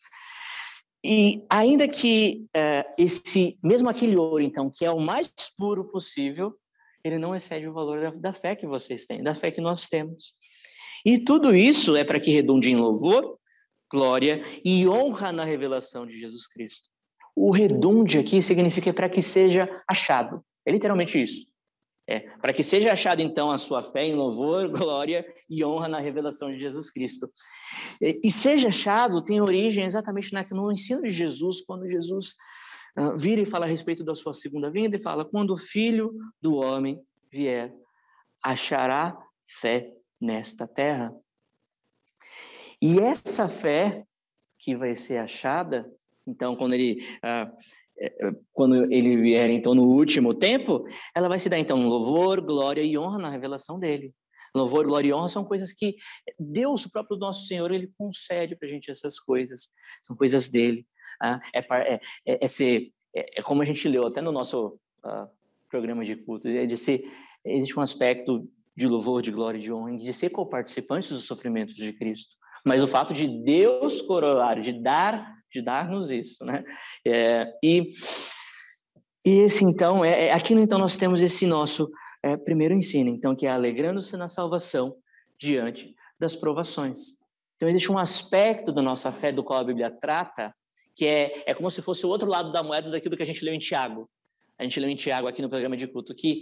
E 1.04 1.46
ainda 1.50 1.88
que 1.88 2.46
uh, 2.48 2.94
esse, 2.98 3.58
mesmo 3.64 3.90
aquele 3.90 4.18
ouro, 4.18 4.44
então, 4.44 4.70
que 4.70 4.84
é 4.84 4.92
o 4.92 5.00
mais 5.00 5.32
puro 5.58 5.86
possível, 5.86 6.54
ele 7.04 7.18
não 7.18 7.34
excede 7.34 7.68
o 7.68 7.74
valor 7.74 8.02
da, 8.02 8.12
da 8.12 8.34
fé 8.34 8.56
que 8.56 8.68
vocês 8.68 9.06
têm, 9.06 9.24
da 9.24 9.34
fé 9.34 9.50
que 9.50 9.62
nós 9.62 9.88
temos. 9.88 10.34
E 11.06 11.20
tudo 11.20 11.56
isso 11.56 11.96
é 11.96 12.04
para 12.04 12.20
que 12.20 12.32
redunde 12.32 12.70
em 12.72 12.76
louvor, 12.76 13.38
glória 13.92 14.44
e 14.64 14.88
honra 14.88 15.32
na 15.32 15.44
revelação 15.44 16.06
de 16.06 16.18
Jesus 16.18 16.48
Cristo. 16.48 16.90
O 17.36 17.52
redunde 17.52 18.20
aqui 18.20 18.42
significa 18.42 18.94
para 18.94 19.10
que 19.10 19.22
seja 19.22 19.70
achado. 19.88 20.44
É 20.66 20.72
literalmente 20.72 21.22
isso. 21.22 21.48
É, 22.08 22.22
para 22.38 22.52
que 22.52 22.64
seja 22.64 22.92
achada 22.92 23.22
então 23.22 23.52
a 23.52 23.58
sua 23.60 23.84
fé 23.84 24.04
em 24.04 24.16
louvor, 24.16 24.68
glória 24.76 25.26
e 25.48 25.64
honra 25.64 25.88
na 25.88 26.00
revelação 26.00 26.52
de 26.52 26.58
Jesus 26.58 26.90
Cristo. 26.90 27.32
E, 28.02 28.20
e 28.24 28.32
seja 28.32 28.70
achado 28.70 29.24
tem 29.24 29.42
origem 29.42 29.86
exatamente 29.86 30.34
na, 30.34 30.46
no 30.52 30.72
ensino 30.72 31.04
de 31.04 31.10
Jesus, 31.10 31.62
quando 31.62 31.88
Jesus 31.88 32.36
uh, 32.98 33.16
vira 33.16 33.42
e 33.42 33.46
fala 33.46 33.66
a 33.66 33.70
respeito 33.70 34.04
da 34.04 34.16
sua 34.16 34.34
segunda 34.34 34.72
vinda 34.72 34.96
e 34.96 35.02
fala: 35.02 35.24
quando 35.24 35.52
o 35.54 35.58
filho 35.58 36.12
do 36.42 36.56
homem 36.56 37.00
vier, 37.32 37.72
achará 38.44 39.16
fé 39.44 39.94
nesta 40.20 40.68
terra. 40.68 41.14
E 42.82 43.00
essa 43.00 43.48
fé 43.48 44.06
que 44.58 44.76
vai 44.76 44.96
ser 44.96 45.18
achada, 45.18 45.92
então, 46.28 46.56
quando 46.56 46.74
ele 46.74 47.02
uh, 47.24 47.56
é, 48.00 48.06
é, 48.06 48.32
quando 48.54 48.92
ele 48.92 49.18
vier 49.18 49.50
então 49.50 49.76
no 49.76 49.84
último 49.84 50.34
tempo, 50.34 50.86
ela 51.14 51.28
vai 51.28 51.38
se 51.38 51.50
dar 51.50 51.60
então 51.60 51.86
louvor, 51.88 52.42
glória 52.42 52.82
e 52.82 52.98
honra 52.98 53.20
na 53.20 53.30
revelação 53.30 53.78
dele. 53.78 54.14
Louvor, 54.56 54.86
glória 54.86 55.10
e 55.10 55.14
honra 55.14 55.28
são 55.28 55.44
coisas 55.44 55.74
que 55.74 55.96
Deus, 56.40 56.86
o 56.86 56.92
próprio 56.92 57.18
nosso 57.18 57.46
Senhor, 57.46 57.72
ele 57.72 57.92
concede 57.98 58.56
para 58.56 58.68
a 58.68 58.72
gente 58.72 58.90
essas 58.90 59.20
coisas. 59.20 59.70
São 60.02 60.16
coisas 60.16 60.50
dele. 60.50 60.88
Ah, 61.22 61.40
é, 61.54 61.60
é, 61.60 62.02
é, 62.26 62.46
é, 62.46 62.48
ser, 62.48 62.92
é, 63.14 63.42
como 63.42 63.62
a 63.62 63.66
gente 63.66 63.88
leu 63.88 64.08
até 64.08 64.22
no 64.22 64.32
nosso 64.32 64.80
uh, 65.06 65.30
programa 65.70 66.06
de 66.06 66.16
culto, 66.16 66.48
é 66.48 66.66
de 66.66 66.78
ser, 66.78 67.04
existe 67.46 67.78
um 67.78 67.82
aspecto 67.82 68.50
de 68.80 68.88
louvor, 68.88 69.22
de 69.22 69.30
glória 69.30 69.60
de 69.60 69.72
honra, 69.72 69.98
de 69.98 70.14
ser 70.14 70.30
co-participantes 70.30 71.10
dos 71.12 71.26
sofrimentos 71.26 71.76
de 71.76 71.92
Cristo. 71.92 72.32
Mas 72.66 72.82
o 72.82 72.88
fato 72.88 73.14
de 73.14 73.28
Deus 73.28 74.02
coroar, 74.02 74.60
de 74.60 74.72
dar 74.82 75.38
de 75.52 75.62
dar-nos 75.62 76.12
isso, 76.12 76.46
né? 76.46 76.64
É, 77.06 77.52
e, 77.64 77.90
e 79.26 79.40
esse, 79.40 79.66
então, 79.66 80.06
é, 80.06 80.28
é, 80.28 80.34
aqui 80.34 80.54
então 80.54 80.78
nós 80.78 80.96
temos 80.96 81.22
esse 81.22 81.48
nosso 81.48 81.90
é, 82.24 82.38
primeiro 82.38 82.74
ensino, 82.74 83.10
então, 83.10 83.36
que 83.36 83.48
é 83.48 83.50
alegrando-se 83.50 84.16
na 84.16 84.28
salvação 84.28 84.96
diante 85.40 85.96
das 86.20 86.36
provações. 86.36 87.00
Então, 87.56 87.68
existe 87.68 87.92
um 87.92 87.98
aspecto 87.98 88.72
da 88.72 88.82
nossa 88.82 89.12
fé 89.12 89.32
do 89.32 89.44
qual 89.44 89.60
a 89.60 89.64
Bíblia 89.64 89.90
trata, 89.90 90.54
que 90.96 91.06
é, 91.06 91.44
é 91.48 91.54
como 91.54 91.72
se 91.72 91.82
fosse 91.82 92.06
o 92.06 92.10
outro 92.10 92.30
lado 92.30 92.52
da 92.52 92.62
moeda 92.62 92.92
daquilo 92.92 93.18
que 93.18 93.24
a 93.24 93.26
gente 93.26 93.44
leu 93.44 93.54
em 93.54 93.60
Tiago. 93.60 94.08
A 94.58 94.64
gente 94.64 94.80
leu 94.80 94.90
em 94.90 94.96
Tiago 94.96 95.28
aqui 95.28 95.42
no 95.42 95.50
programa 95.50 95.76
de 95.76 95.88
culto, 95.88 96.14
que 96.14 96.42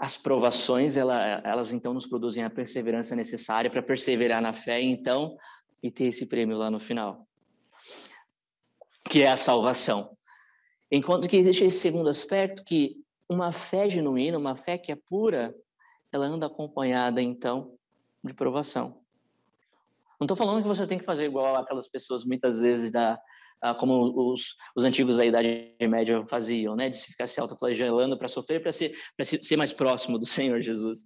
as 0.00 0.16
provações, 0.16 0.96
ela, 0.96 1.42
elas 1.44 1.72
então 1.72 1.94
nos 1.94 2.06
produzem 2.06 2.42
a 2.42 2.50
perseverança 2.50 3.14
necessária 3.14 3.70
para 3.70 3.82
perseverar 3.82 4.40
na 4.40 4.52
fé, 4.52 4.80
então, 4.80 5.36
e 5.82 5.90
ter 5.90 6.04
esse 6.04 6.26
prêmio 6.26 6.56
lá 6.56 6.70
no 6.70 6.80
final 6.80 7.28
que 9.10 9.22
é 9.22 9.28
a 9.28 9.36
salvação. 9.36 10.16
Enquanto 10.90 11.28
que 11.28 11.36
existe 11.36 11.64
esse 11.64 11.80
segundo 11.80 12.08
aspecto, 12.08 12.64
que 12.64 12.96
uma 13.28 13.50
fé 13.50 13.90
genuína, 13.90 14.38
uma 14.38 14.56
fé 14.56 14.78
que 14.78 14.92
é 14.92 14.96
pura, 14.96 15.52
ela 16.12 16.26
anda 16.26 16.46
acompanhada, 16.46 17.20
então, 17.20 17.76
de 18.22 18.32
provação. 18.32 19.00
Não 20.20 20.26
estou 20.26 20.36
falando 20.36 20.62
que 20.62 20.68
você 20.68 20.86
tem 20.86 20.98
que 20.98 21.04
fazer 21.04 21.24
igual 21.24 21.56
aquelas 21.56 21.88
pessoas, 21.88 22.24
muitas 22.24 22.60
vezes, 22.60 22.92
da, 22.92 23.20
como 23.78 24.32
os, 24.32 24.54
os 24.76 24.84
antigos 24.84 25.16
da 25.16 25.24
Idade 25.24 25.74
Média 25.88 26.24
faziam, 26.26 26.74
né? 26.74 26.88
de 26.88 26.96
se 26.96 27.08
ficar 27.08 27.26
se 27.26 27.40
autoflagelando 27.40 28.18
para 28.18 28.28
sofrer, 28.28 28.62
para 28.62 28.72
ser, 28.72 28.94
ser 29.22 29.56
mais 29.56 29.72
próximo 29.72 30.18
do 30.18 30.26
Senhor 30.26 30.60
Jesus. 30.60 31.04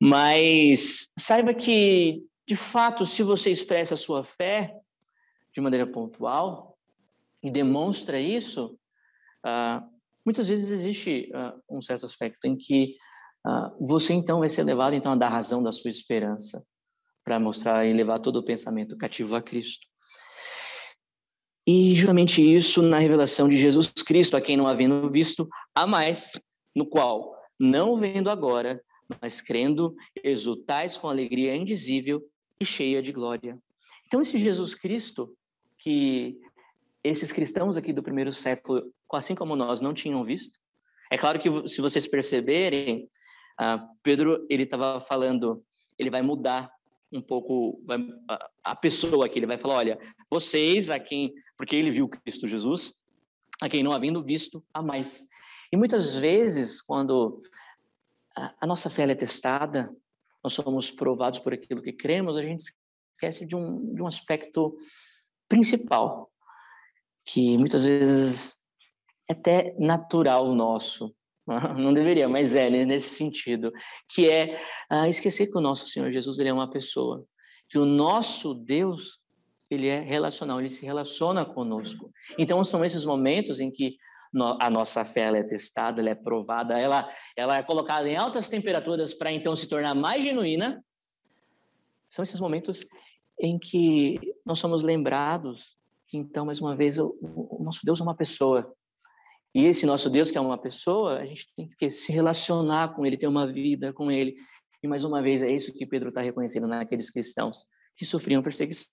Mas 0.00 1.08
saiba 1.18 1.54
que, 1.54 2.22
de 2.46 2.56
fato, 2.56 3.04
se 3.04 3.22
você 3.22 3.50
expressa 3.50 3.94
a 3.94 3.96
sua 3.96 4.24
fé 4.24 4.76
de 5.52 5.60
maneira 5.60 5.86
pontual, 5.86 6.74
e 7.44 7.50
demonstra 7.50 8.18
isso, 8.18 8.78
uh, 9.44 9.86
muitas 10.24 10.48
vezes 10.48 10.70
existe 10.70 11.30
uh, 11.34 11.76
um 11.76 11.82
certo 11.82 12.06
aspecto 12.06 12.46
em 12.46 12.56
que 12.56 12.96
você 13.78 14.14
então 14.14 14.38
vai 14.38 14.48
ser 14.48 14.62
levado 14.62 14.94
então 14.94 15.12
a 15.12 15.16
dar 15.16 15.28
razão 15.28 15.62
da 15.62 15.70
sua 15.70 15.90
esperança 15.90 16.64
para 17.22 17.38
mostrar 17.38 17.84
e 17.84 17.92
levar 17.92 18.18
todo 18.18 18.36
o 18.36 18.42
pensamento 18.42 18.96
cativo 18.96 19.36
a 19.36 19.42
Cristo. 19.42 19.86
E 21.66 21.94
justamente 21.94 22.42
isso 22.42 22.82
na 22.82 22.98
revelação 22.98 23.48
de 23.48 23.56
Jesus 23.56 23.90
Cristo, 23.90 24.36
a 24.36 24.40
quem 24.40 24.56
não 24.56 24.66
havendo 24.66 25.08
visto, 25.08 25.48
há 25.74 25.86
mais, 25.86 26.32
no 26.74 26.84
qual, 26.84 27.34
não 27.58 27.96
vendo 27.96 28.28
agora, 28.28 28.82
mas 29.20 29.40
crendo, 29.40 29.94
exultais 30.22 30.96
com 30.96 31.08
alegria 31.08 31.56
indizível 31.56 32.22
e 32.60 32.64
cheia 32.64 33.02
de 33.02 33.12
glória. 33.12 33.58
Então, 34.06 34.20
esse 34.20 34.36
Jesus 34.36 34.74
Cristo, 34.74 35.34
que 35.78 36.38
esses 37.02 37.32
cristãos 37.32 37.76
aqui 37.76 37.92
do 37.92 38.02
primeiro 38.02 38.32
século, 38.32 38.92
assim 39.12 39.34
como 39.34 39.56
nós, 39.56 39.80
não 39.80 39.94
tinham 39.94 40.24
visto, 40.24 40.58
é 41.10 41.16
claro 41.16 41.38
que, 41.38 41.68
se 41.68 41.80
vocês 41.80 42.06
perceberem, 42.06 43.08
uh, 43.60 43.80
Pedro 44.02 44.46
ele 44.50 44.64
estava 44.64 45.00
falando, 45.00 45.62
ele 45.98 46.10
vai 46.10 46.22
mudar 46.22 46.70
um 47.14 47.20
pouco 47.20 47.80
vai, 47.86 47.98
a, 48.62 48.74
pessoa 48.74 49.24
aqui, 49.24 49.38
ele 49.38 49.46
vai 49.46 49.56
falar, 49.56 49.76
olha, 49.76 49.98
vocês 50.28 50.90
a 50.90 50.98
quem, 50.98 51.32
porque 51.56 51.76
ele 51.76 51.90
viu 51.90 52.08
Cristo 52.08 52.46
Jesus, 52.46 52.92
a 53.62 53.68
quem 53.68 53.82
não 53.82 53.92
havendo 53.92 54.22
visto, 54.22 54.64
a 54.74 54.82
mais. 54.82 55.28
E 55.70 55.76
muitas 55.76 56.14
vezes, 56.16 56.82
quando 56.82 57.40
a, 58.36 58.54
a 58.62 58.66
nossa 58.66 58.90
fé 58.90 59.04
é 59.10 59.14
testada, 59.14 59.94
nós 60.42 60.52
somos 60.52 60.90
provados 60.90 61.38
por 61.38 61.54
aquilo 61.54 61.82
que 61.82 61.92
cremos, 61.92 62.36
a 62.36 62.42
gente 62.42 62.64
esquece 63.12 63.46
de 63.46 63.54
um, 63.54 63.94
de 63.94 64.02
um 64.02 64.06
aspecto 64.06 64.76
principal, 65.48 66.30
que 67.24 67.56
muitas 67.56 67.84
vezes 67.84 68.58
é 69.30 69.32
até 69.32 69.74
natural 69.78 70.54
nosso, 70.54 71.14
não 71.76 71.92
deveria, 71.92 72.28
mas 72.28 72.54
é 72.54 72.70
né, 72.70 72.84
nesse 72.84 73.14
sentido, 73.14 73.72
que 74.08 74.28
é 74.28 74.60
ah, 74.88 75.08
esquecer 75.08 75.46
que 75.48 75.58
o 75.58 75.60
nosso 75.60 75.86
Senhor 75.86 76.10
Jesus 76.10 76.38
ele 76.38 76.48
é 76.48 76.52
uma 76.52 76.70
pessoa, 76.70 77.24
que 77.68 77.78
o 77.78 77.84
nosso 77.84 78.54
Deus 78.54 79.18
ele 79.70 79.88
é 79.88 80.00
relacional, 80.00 80.60
ele 80.60 80.70
se 80.70 80.84
relaciona 80.84 81.44
conosco. 81.44 82.10
Então 82.38 82.62
são 82.62 82.84
esses 82.84 83.04
momentos 83.04 83.60
em 83.60 83.70
que 83.70 83.96
a 84.60 84.68
nossa 84.68 85.04
fé 85.04 85.30
é 85.38 85.42
testada, 85.44 86.00
ela 86.00 86.10
é 86.10 86.14
provada, 86.14 86.78
ela, 86.78 87.08
ela 87.36 87.56
é 87.56 87.62
colocada 87.62 88.08
em 88.08 88.16
altas 88.16 88.48
temperaturas 88.48 89.14
para 89.14 89.32
então 89.32 89.54
se 89.54 89.68
tornar 89.68 89.94
mais 89.94 90.22
genuína. 90.22 90.84
São 92.08 92.22
esses 92.22 92.40
momentos 92.40 92.84
em 93.40 93.58
que 93.58 94.18
nós 94.44 94.58
somos 94.58 94.82
lembrados 94.82 95.76
que 96.06 96.18
então 96.18 96.46
mais 96.46 96.60
uma 96.60 96.76
vez 96.76 96.98
o, 96.98 97.16
o 97.20 97.62
nosso 97.62 97.80
Deus 97.84 98.00
é 98.00 98.02
uma 98.02 98.14
pessoa 98.14 98.72
e 99.54 99.66
esse 99.66 99.86
nosso 99.86 100.10
Deus, 100.10 100.32
que 100.32 100.38
é 100.38 100.40
uma 100.40 100.58
pessoa, 100.58 101.18
a 101.18 101.26
gente 101.26 101.46
tem 101.56 101.68
que 101.68 101.88
se 101.88 102.10
relacionar 102.12 102.92
com 102.92 103.06
ele, 103.06 103.16
ter 103.16 103.28
uma 103.28 103.46
vida 103.46 103.92
com 103.92 104.10
ele. 104.10 104.36
E 104.82 104.88
mais 104.88 105.04
uma 105.04 105.22
vez, 105.22 105.40
é 105.42 105.50
isso 105.50 105.72
que 105.72 105.86
Pedro 105.86 106.08
está 106.08 106.20
reconhecendo 106.20 106.66
naqueles 106.66 107.08
cristãos 107.08 107.64
que 107.96 108.04
sofriam 108.04 108.42
perseguição. 108.42 108.90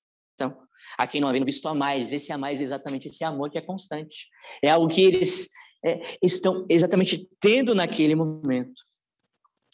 A 0.98 1.08
quem 1.08 1.20
não 1.20 1.28
havendo 1.28 1.46
visto 1.46 1.68
a 1.68 1.74
mais, 1.74 2.14
esse 2.14 2.32
a 2.32 2.38
mais 2.38 2.62
é 2.62 2.64
exatamente 2.64 3.08
esse 3.08 3.24
amor 3.24 3.50
que 3.50 3.58
é 3.58 3.62
constante. 3.62 4.28
É 4.64 4.70
algo 4.70 4.88
que 4.88 5.02
eles 5.02 5.50
é, 5.84 6.18
estão 6.22 6.66
exatamente 6.70 7.28
tendo 7.40 7.74
naquele 7.74 8.14
momento. 8.14 8.84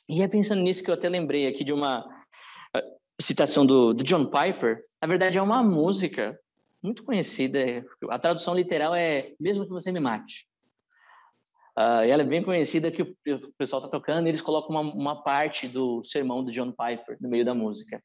E 0.09 0.21
é 0.21 0.27
pensando 0.27 0.61
nisso 0.61 0.81
que 0.81 0.89
eu 0.89 0.93
até 0.93 1.09
lembrei 1.09 1.47
aqui 1.47 1.65
de 1.65 1.73
uma 1.73 2.05
uh, 2.07 3.21
citação 3.21 3.65
do, 3.65 3.93
do 3.93 4.05
John 4.05 4.25
Piper. 4.25 4.85
Na 5.01 5.07
verdade, 5.07 5.37
é 5.37 5.41
uma 5.41 5.61
música 5.61 6.39
muito 6.81 7.03
conhecida. 7.03 7.85
A 8.09 8.17
tradução 8.17 8.55
literal 8.55 8.95
é 8.95 9.33
Mesmo 9.37 9.65
que 9.65 9.71
você 9.71 9.91
me 9.91 9.99
mate. 9.99 10.47
Uh, 11.77 12.01
ela 12.09 12.23
é 12.23 12.25
bem 12.25 12.41
conhecida 12.41 12.89
que 12.89 13.03
o 13.03 13.13
pessoal 13.55 13.79
está 13.79 13.87
tocando 13.87 14.25
e 14.25 14.31
eles 14.31 14.41
colocam 14.41 14.75
uma, 14.75 14.81
uma, 14.81 15.21
parte 15.21 15.67
do 15.67 16.03
sermão 16.03 16.43
do 16.43 16.51
John 16.51 16.71
Piper 16.71 17.17
no 17.21 17.29
meio 17.29 17.45
da 17.45 17.53
música. 17.53 18.01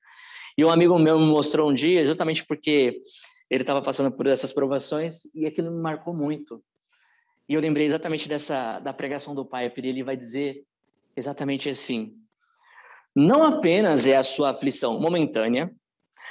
E 0.58 0.62
um 0.62 0.70
amigo 0.70 0.98
meu 0.98 1.18
me 1.18 1.24
mostrou 1.24 1.70
um 1.70 1.72
dia, 1.72 2.04
justamente 2.04 2.44
porque 2.44 3.00
ele 3.48 3.62
estava 3.62 3.80
passando 3.80 4.14
por 4.14 4.26
essas 4.26 4.52
provações 4.52 5.22
e 5.34 5.46
aquilo 5.46 5.70
me 5.70 5.80
marcou 5.80 6.12
muito. 6.12 6.62
E 7.48 7.54
eu 7.54 7.62
lembrei 7.62 7.86
exatamente 7.86 8.28
dessa 8.28 8.78
da 8.78 8.92
pregação 8.92 9.34
do 9.34 9.42
Piper. 9.42 9.86
E 9.86 9.88
ele 9.88 10.04
vai 10.04 10.18
dizer 10.18 10.66
exatamente 11.16 11.70
assim: 11.70 12.14
não 13.16 13.42
apenas 13.42 14.06
é 14.06 14.18
a 14.18 14.22
sua 14.22 14.50
aflição 14.50 15.00
momentânea, 15.00 15.74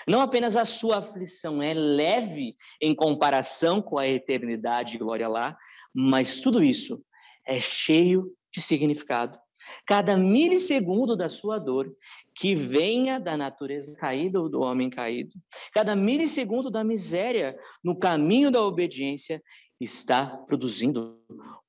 não 0.07 0.21
apenas 0.21 0.55
a 0.55 0.63
sua 0.63 0.99
aflição 0.99 1.59
é 1.59 1.73
leve 1.73 2.55
em 2.79 2.93
comparação 2.93 3.81
com 3.81 3.97
a 3.97 4.07
eternidade 4.07 4.95
e 4.95 4.99
glória 4.99 5.27
lá, 5.27 5.57
mas 5.91 6.39
tudo 6.39 6.63
isso 6.63 7.03
é 7.45 7.59
cheio 7.59 8.33
de 8.51 8.61
significado. 8.61 9.37
Cada 9.85 10.17
milissegundo 10.17 11.15
da 11.15 11.29
sua 11.29 11.59
dor 11.59 11.95
que 12.35 12.55
venha 12.55 13.19
da 13.19 13.37
natureza 13.37 13.95
caída 13.95 14.41
ou 14.41 14.49
do 14.49 14.61
homem 14.61 14.89
caído, 14.89 15.35
cada 15.73 15.95
milissegundo 15.95 16.69
da 16.69 16.83
miséria 16.83 17.57
no 17.83 17.95
caminho 17.95 18.51
da 18.51 18.61
obediência 18.61 19.41
está 19.79 20.25
produzindo 20.25 21.19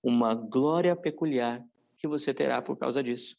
uma 0.02 0.34
glória 0.34 0.96
peculiar 0.96 1.62
que 1.98 2.08
você 2.08 2.34
terá 2.34 2.60
por 2.60 2.76
causa 2.76 3.02
disso. 3.02 3.36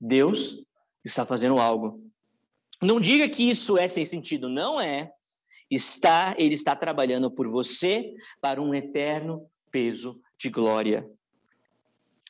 Deus 0.00 0.62
está 1.04 1.26
fazendo 1.26 1.58
algo. 1.58 2.02
Não 2.80 3.00
diga 3.00 3.28
que 3.28 3.48
isso 3.48 3.76
é 3.76 3.88
sem 3.88 4.04
sentido, 4.04 4.48
não 4.48 4.80
é. 4.80 5.12
Está, 5.70 6.34
ele 6.38 6.54
está 6.54 6.74
trabalhando 6.74 7.30
por 7.30 7.48
você 7.48 8.14
para 8.40 8.62
um 8.62 8.74
eterno 8.74 9.46
peso 9.70 10.20
de 10.38 10.48
glória. 10.48 11.08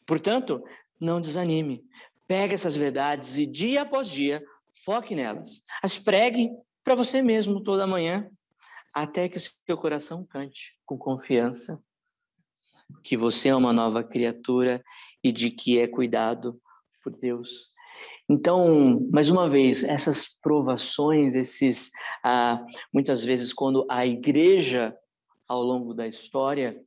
Portanto, 0.08 0.64
não 0.98 1.20
desanime. 1.20 1.84
Pegue 2.26 2.54
essas 2.54 2.74
verdades 2.74 3.36
e 3.36 3.44
dia 3.44 3.82
após 3.82 4.08
dia 4.08 4.42
foque 4.84 5.14
nelas. 5.14 5.62
As 5.82 5.98
pregue 5.98 6.48
para 6.82 6.94
você 6.94 7.20
mesmo 7.20 7.62
toda 7.62 7.86
manhã, 7.86 8.26
até 8.94 9.28
que 9.28 9.38
seu 9.38 9.76
coração 9.76 10.24
cante 10.24 10.78
com 10.86 10.96
confiança 10.96 11.78
que 13.04 13.18
você 13.18 13.50
é 13.50 13.54
uma 13.54 13.70
nova 13.70 14.02
criatura 14.02 14.82
e 15.22 15.30
de 15.30 15.50
que 15.50 15.78
é 15.78 15.86
cuidado 15.86 16.58
por 17.04 17.14
Deus. 17.14 17.68
Então, 18.26 19.06
mais 19.12 19.28
uma 19.28 19.46
vez, 19.46 19.84
essas 19.84 20.26
provações, 20.26 21.34
esses 21.34 21.90
ah, 22.24 22.64
muitas 22.90 23.22
vezes 23.22 23.52
quando 23.52 23.86
a 23.90 24.06
igreja 24.06 24.96
ao 25.46 25.62
longo 25.62 25.92
da 25.92 26.08
história 26.08 26.82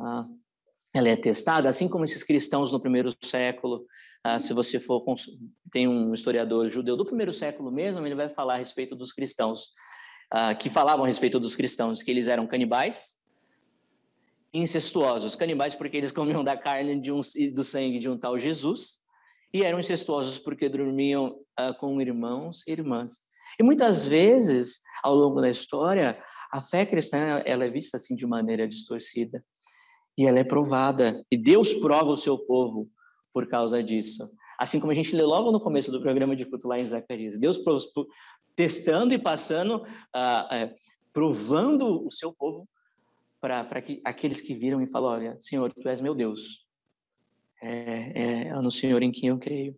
ah, 0.00 0.26
ela 0.94 1.08
é 1.08 1.16
testada, 1.16 1.68
assim 1.68 1.88
como 1.88 2.04
esses 2.04 2.22
cristãos 2.22 2.70
no 2.70 2.80
primeiro 2.80 3.10
século. 3.22 3.86
Ah, 4.22 4.38
se 4.38 4.52
você 4.52 4.78
for 4.78 5.02
tem 5.70 5.88
um 5.88 6.12
historiador 6.12 6.68
judeu 6.68 6.96
do 6.96 7.04
primeiro 7.04 7.32
século 7.32 7.72
mesmo, 7.72 8.04
ele 8.06 8.14
vai 8.14 8.28
falar 8.28 8.54
a 8.54 8.58
respeito 8.58 8.94
dos 8.94 9.12
cristãos 9.12 9.70
ah, 10.30 10.54
que 10.54 10.68
falavam 10.68 11.04
a 11.04 11.08
respeito 11.08 11.40
dos 11.40 11.56
cristãos 11.56 12.02
que 12.02 12.10
eles 12.10 12.28
eram 12.28 12.46
canibais, 12.46 13.16
incestuosos, 14.52 15.34
canibais 15.34 15.74
porque 15.74 15.96
eles 15.96 16.12
comiam 16.12 16.44
da 16.44 16.56
carne 16.56 17.00
de 17.00 17.10
um, 17.10 17.20
e 17.36 17.50
do 17.50 17.64
sangue 17.64 17.98
de 17.98 18.10
um 18.10 18.18
tal 18.18 18.38
Jesus, 18.38 19.00
e 19.52 19.62
eram 19.62 19.80
incestuosos 19.80 20.38
porque 20.38 20.68
dormiam 20.68 21.38
ah, 21.56 21.72
com 21.72 22.00
irmãos 22.00 22.62
e 22.66 22.72
irmãs. 22.72 23.14
E 23.58 23.62
muitas 23.62 24.06
vezes, 24.06 24.80
ao 25.02 25.14
longo 25.14 25.40
da 25.40 25.48
história, 25.48 26.22
a 26.50 26.60
fé 26.60 26.84
cristã 26.84 27.42
ela 27.46 27.64
é 27.64 27.68
vista 27.68 27.96
assim 27.96 28.14
de 28.14 28.26
maneira 28.26 28.68
distorcida 28.68 29.42
e 30.16 30.26
ela 30.26 30.38
é 30.38 30.44
provada. 30.44 31.24
E 31.30 31.36
Deus 31.36 31.74
prova 31.74 32.10
o 32.10 32.16
seu 32.16 32.38
povo 32.38 32.88
por 33.32 33.46
causa 33.46 33.82
disso. 33.82 34.30
Assim 34.58 34.78
como 34.78 34.92
a 34.92 34.94
gente 34.94 35.14
lê 35.16 35.22
logo 35.22 35.50
no 35.50 35.60
começo 35.60 35.90
do 35.90 36.00
programa 36.00 36.36
de 36.36 36.46
culto 36.46 36.68
lá 36.68 36.78
em 36.78 36.86
Zacarias. 36.86 37.38
Deus 37.38 37.58
testando 38.54 39.14
e 39.14 39.18
passando, 39.18 39.76
uh, 39.76 40.66
uh, 40.66 40.74
provando 41.12 42.06
o 42.06 42.10
seu 42.10 42.32
povo 42.32 42.68
para 43.40 43.66
aqueles 44.04 44.40
que 44.40 44.54
viram 44.54 44.80
e 44.80 44.86
falam, 44.86 45.10
olha, 45.10 45.36
Senhor, 45.40 45.72
Tu 45.72 45.88
és 45.88 46.00
meu 46.00 46.14
Deus. 46.14 46.64
É, 47.60 48.44
é 48.48 48.54
no 48.54 48.70
Senhor 48.70 49.02
em 49.02 49.10
quem 49.10 49.30
eu 49.30 49.38
creio. 49.38 49.76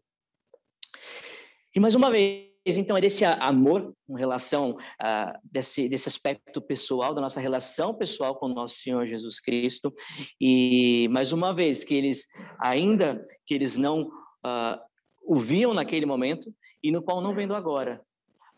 E 1.74 1.80
mais 1.80 1.94
uma 1.94 2.10
vez, 2.10 2.53
então, 2.66 2.96
é 2.96 3.00
desse 3.00 3.24
amor 3.24 3.94
com 4.06 4.14
relação 4.14 4.70
uh, 4.70 5.38
desse, 5.44 5.88
desse 5.88 6.08
aspecto 6.08 6.62
pessoal, 6.62 7.14
da 7.14 7.20
nossa 7.20 7.38
relação 7.38 7.94
pessoal 7.94 8.36
com 8.36 8.46
o 8.46 8.54
nosso 8.54 8.76
Senhor 8.76 9.04
Jesus 9.06 9.38
Cristo. 9.38 9.92
E, 10.40 11.06
mais 11.10 11.32
uma 11.32 11.52
vez, 11.52 11.84
que 11.84 11.94
eles, 11.94 12.26
ainda 12.58 13.22
que 13.46 13.54
eles 13.54 13.76
não 13.76 14.02
uh, 14.02 14.80
o 15.26 15.36
viam 15.36 15.74
naquele 15.74 16.06
momento, 16.06 16.54
e 16.82 16.90
no 16.90 17.02
qual 17.02 17.20
não 17.20 17.34
vendo 17.34 17.54
agora. 17.54 18.00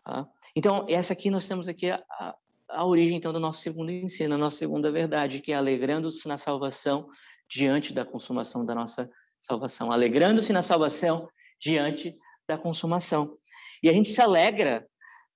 Tá? 0.05 0.27
Então, 0.55 0.87
essa 0.89 1.13
aqui 1.13 1.31
nós 1.31 1.47
temos 1.47 1.69
aqui 1.69 1.91
a, 1.91 2.03
a, 2.11 2.35
a 2.69 2.85
origem, 2.85 3.17
então, 3.17 3.33
do 3.33 3.41
nosso 3.41 3.61
segundo 3.61 3.91
ensino, 3.91 4.35
a 4.35 4.39
nossa 4.39 4.57
segunda 4.57 4.91
verdade, 4.91 5.41
que 5.41 5.53
é 5.53 5.57
alegrando-se 5.57 6.27
na 6.29 6.37
salvação 6.37 7.09
diante 7.49 7.93
da 7.93 8.05
consumação 8.05 8.65
da 8.65 8.75
nossa 8.75 9.09
salvação. 9.41 9.91
Alegrando-se 9.91 10.53
na 10.53 10.63
salvação 10.63 11.29
diante 11.61 12.17
da 12.49 12.57
consumação. 12.57 13.37
E 13.83 13.89
a 13.89 13.93
gente 13.93 14.09
se 14.09 14.21
alegra 14.21 14.87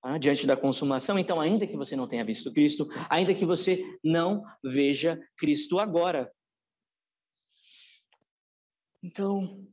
ah, 0.03 0.17
diante 0.17 0.47
da 0.47 0.57
consumação. 0.57 1.17
Então, 1.17 1.39
ainda 1.39 1.67
que 1.67 1.77
você 1.77 1.95
não 1.95 2.07
tenha 2.07 2.25
visto 2.25 2.51
Cristo, 2.51 2.87
ainda 3.09 3.33
que 3.33 3.45
você 3.45 3.83
não 4.03 4.43
veja 4.63 5.19
Cristo 5.37 5.79
agora. 5.79 6.31
Então, 9.03 9.67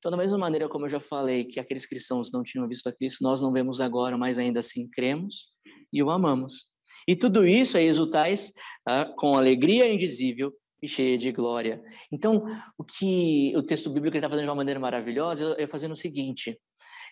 então, 0.00 0.10
da 0.10 0.16
mesma 0.16 0.38
maneira 0.38 0.66
como 0.66 0.86
eu 0.86 0.88
já 0.88 0.98
falei 0.98 1.44
que 1.44 1.60
aqueles 1.60 1.84
cristãos 1.84 2.32
não 2.32 2.42
tinham 2.42 2.66
visto 2.66 2.88
a 2.88 2.92
Cristo, 2.92 3.22
nós 3.22 3.42
não 3.42 3.52
vemos 3.52 3.82
agora, 3.82 4.16
mas 4.16 4.38
ainda 4.38 4.60
assim 4.60 4.88
cremos 4.88 5.50
e 5.92 6.02
o 6.02 6.10
amamos. 6.10 6.70
E 7.06 7.14
tudo 7.14 7.46
isso 7.46 7.76
é 7.76 7.82
exultais 7.82 8.50
ah, 8.88 9.04
com 9.04 9.36
alegria 9.36 9.92
indizível 9.92 10.54
e 10.82 10.88
cheia 10.88 11.18
de 11.18 11.30
glória. 11.30 11.82
Então, 12.10 12.46
o 12.78 12.82
que 12.82 13.52
o 13.54 13.62
texto 13.62 13.90
bíblico 13.90 14.16
está 14.16 14.28
fazendo 14.28 14.44
de 14.44 14.50
uma 14.50 14.56
maneira 14.56 14.80
maravilhosa 14.80 15.54
é 15.58 15.66
fazendo 15.66 15.92
o 15.92 15.96
seguinte: 15.96 16.58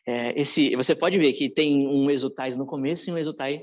é, 0.08 0.32
esse, 0.40 0.74
você 0.74 0.94
pode 0.94 1.18
ver 1.18 1.34
que 1.34 1.50
tem 1.50 1.86
um 1.86 2.10
exultais 2.10 2.56
no 2.56 2.64
começo 2.64 3.10
e 3.10 3.12
um 3.12 3.18
exultai, 3.18 3.60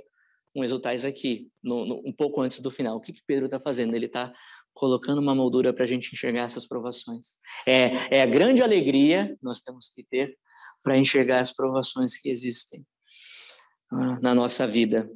um 0.55 0.63
exultais 0.63 1.03
aqui, 1.03 1.49
no, 1.63 1.87
no, 1.87 2.03
um 2.05 2.13
pouco 2.13 2.39
antes 2.39 2.59
do 2.59 2.69
final. 2.69 2.97
O 2.97 3.01
que, 3.01 3.11
que 3.11 3.23
Pedro 3.25 3.45
está 3.45 3.59
fazendo? 3.59 3.95
Ele 3.95 4.05
está 4.05 4.31
colocando 4.71 5.19
uma 5.19 5.33
moldura 5.33 5.73
para 5.73 5.85
a 5.85 5.87
gente 5.87 6.13
enxergar 6.13 6.43
essas 6.43 6.67
provações. 6.67 7.37
É, 7.65 8.17
é 8.17 8.21
a 8.21 8.27
grande 8.27 8.61
alegria 8.61 9.29
que 9.29 9.43
nós 9.43 9.61
temos 9.61 9.89
que 9.89 10.03
ter 10.03 10.37
para 10.83 10.95
enxergar 10.95 11.39
as 11.39 11.51
provações 11.51 12.15
que 12.15 12.29
existem 12.29 12.85
ah, 13.91 14.19
na 14.21 14.35
nossa 14.35 14.67
vida. 14.67 15.09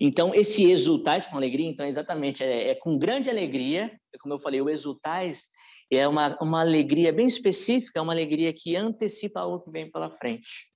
Então, 0.00 0.32
esse 0.34 0.70
exultais 0.70 1.26
com 1.26 1.36
alegria, 1.36 1.68
então, 1.68 1.86
exatamente, 1.86 2.42
é, 2.42 2.70
é, 2.70 2.74
com 2.74 2.98
grande 2.98 3.28
alegria, 3.30 3.92
como 4.20 4.34
eu 4.34 4.38
falei, 4.38 4.60
o 4.60 4.68
exultais 4.68 5.46
é 5.90 6.06
uma, 6.06 6.36
uma 6.40 6.60
alegria 6.60 7.12
bem 7.12 7.26
específica, 7.26 7.98
é 7.98 8.02
uma 8.02 8.12
alegria 8.12 8.52
que 8.52 8.76
antecipa 8.76 9.40
algo 9.40 9.60
que 9.60 9.70
vem 9.70 9.90
pela 9.90 10.10
frente. 10.10 10.70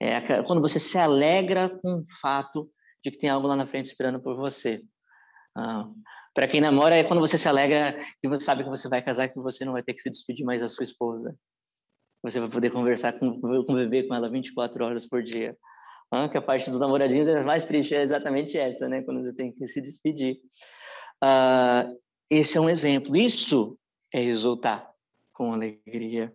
É 0.00 0.42
quando 0.42 0.60
você 0.60 0.78
se 0.78 0.98
alegra 0.98 1.68
com 1.68 2.00
o 2.00 2.04
fato 2.20 2.70
de 3.02 3.10
que 3.10 3.18
tem 3.18 3.30
algo 3.30 3.46
lá 3.46 3.56
na 3.56 3.66
frente 3.66 3.86
esperando 3.86 4.20
por 4.20 4.36
você. 4.36 4.82
Ah, 5.56 5.88
para 6.34 6.48
quem 6.48 6.60
namora, 6.60 6.96
é 6.96 7.04
quando 7.04 7.20
você 7.20 7.38
se 7.38 7.48
alegra 7.48 7.96
que 8.20 8.28
você 8.28 8.44
sabe 8.44 8.64
que 8.64 8.70
você 8.70 8.88
vai 8.88 9.02
casar, 9.02 9.28
que 9.28 9.38
você 9.38 9.64
não 9.64 9.72
vai 9.72 9.82
ter 9.82 9.94
que 9.94 10.00
se 10.00 10.10
despedir 10.10 10.44
mais 10.44 10.60
da 10.60 10.68
sua 10.68 10.82
esposa. 10.82 11.36
Você 12.22 12.40
vai 12.40 12.48
poder 12.48 12.70
conversar, 12.70 13.12
com, 13.18 13.40
conviver 13.40 14.08
com 14.08 14.14
ela 14.14 14.28
24 14.30 14.84
horas 14.84 15.06
por 15.06 15.22
dia. 15.22 15.56
Que 16.30 16.38
a 16.38 16.42
parte 16.42 16.70
dos 16.70 16.78
namoradinhos 16.78 17.26
é 17.26 17.42
mais 17.42 17.66
triste, 17.66 17.94
é 17.94 18.00
exatamente 18.00 18.56
essa, 18.56 18.88
né? 18.88 19.02
Quando 19.02 19.22
você 19.22 19.32
tem 19.32 19.50
que 19.50 19.66
se 19.66 19.80
despedir. 19.80 20.38
Ah, 21.20 21.88
esse 22.30 22.56
é 22.56 22.60
um 22.60 22.70
exemplo. 22.70 23.16
Isso 23.16 23.76
é 24.12 24.22
exultar 24.22 24.88
com 25.32 25.52
alegria. 25.52 26.32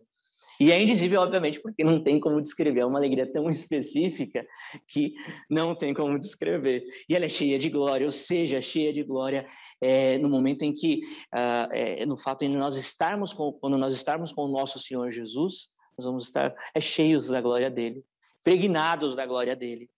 E 0.60 0.74
é 0.74 0.82
indizível, 0.82 1.22
obviamente, 1.22 1.62
porque 1.62 1.86
não 1.86 2.04
tem 2.04 2.20
como 2.20 2.42
descrever. 2.42 2.82
É 2.82 2.86
uma 2.86 3.00
alegria 3.00 3.32
tão 3.32 3.50
específica 3.50 4.46
que 4.88 5.14
não 5.50 5.74
tem 5.74 5.94
como 5.94 6.20
descrever. 6.20 6.84
E 7.08 7.16
ela 7.16 7.26
é 7.26 7.30
cheia 7.30 7.58
de 7.58 7.70
glória, 7.70 8.06
ou 8.06 8.12
seja, 8.12 8.62
cheia 8.62 8.92
de 8.92 9.02
glória 9.02 9.48
é, 9.80 10.18
no 10.18 10.28
momento 10.28 10.64
em 10.64 10.74
que, 10.74 11.00
uh, 11.34 11.72
é, 11.72 12.06
no 12.06 12.18
fato 12.18 12.46
de 12.46 12.50
nós 12.50 12.76
estarmos 12.76 13.32
com, 13.32 13.54
quando 13.54 13.78
nós 13.78 13.94
estarmos 13.94 14.34
com 14.34 14.42
o 14.42 14.52
nosso 14.52 14.78
Senhor 14.80 15.10
Jesus, 15.10 15.70
nós 15.98 16.06
vamos 16.06 16.26
estar 16.26 16.54
é, 16.76 16.82
cheios 16.82 17.30
da 17.30 17.40
glória 17.40 17.72
dele, 17.72 18.04
pregnados 18.44 19.16
da 19.16 19.26
glória 19.26 19.56
dele. 19.56 19.90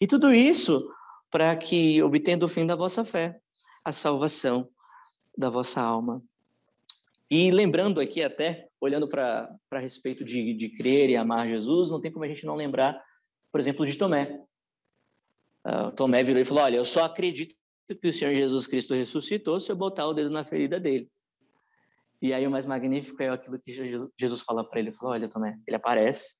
E 0.00 0.06
tudo 0.06 0.32
isso 0.32 0.88
para 1.30 1.56
que, 1.56 2.02
obtendo 2.02 2.44
o 2.44 2.48
fim 2.48 2.66
da 2.66 2.76
vossa 2.76 3.04
fé, 3.04 3.40
a 3.84 3.90
salvação 3.90 4.68
da 5.36 5.48
vossa 5.48 5.80
alma. 5.80 6.22
E 7.30 7.50
lembrando 7.50 8.00
aqui 8.00 8.22
até, 8.22 8.68
olhando 8.78 9.08
para 9.08 9.58
respeito 9.72 10.24
de, 10.24 10.52
de 10.52 10.68
crer 10.68 11.08
e 11.08 11.16
amar 11.16 11.48
Jesus, 11.48 11.90
não 11.90 12.00
tem 12.00 12.12
como 12.12 12.24
a 12.24 12.28
gente 12.28 12.44
não 12.44 12.54
lembrar, 12.54 13.02
por 13.50 13.58
exemplo, 13.58 13.86
de 13.86 13.96
Tomé. 13.96 14.38
Uh, 15.66 15.90
Tomé 15.92 16.22
virou 16.22 16.42
e 16.42 16.44
falou, 16.44 16.64
olha, 16.64 16.76
eu 16.76 16.84
só 16.84 17.04
acredito 17.04 17.56
que 18.00 18.08
o 18.08 18.12
Senhor 18.12 18.34
Jesus 18.34 18.66
Cristo 18.66 18.94
ressuscitou 18.94 19.58
se 19.60 19.72
eu 19.72 19.76
botar 19.76 20.06
o 20.06 20.12
dedo 20.12 20.30
na 20.30 20.44
ferida 20.44 20.78
dele. 20.78 21.10
E 22.20 22.32
aí 22.34 22.46
o 22.46 22.50
mais 22.50 22.66
magnífico 22.66 23.22
é 23.22 23.30
aquilo 23.30 23.58
que 23.58 23.72
Jesus 23.72 24.42
fala 24.42 24.62
para 24.62 24.78
ele, 24.78 24.90
ele 24.90 24.96
falou, 24.96 25.14
olha, 25.14 25.28
Tomé, 25.28 25.58
ele 25.66 25.76
aparece, 25.76 26.34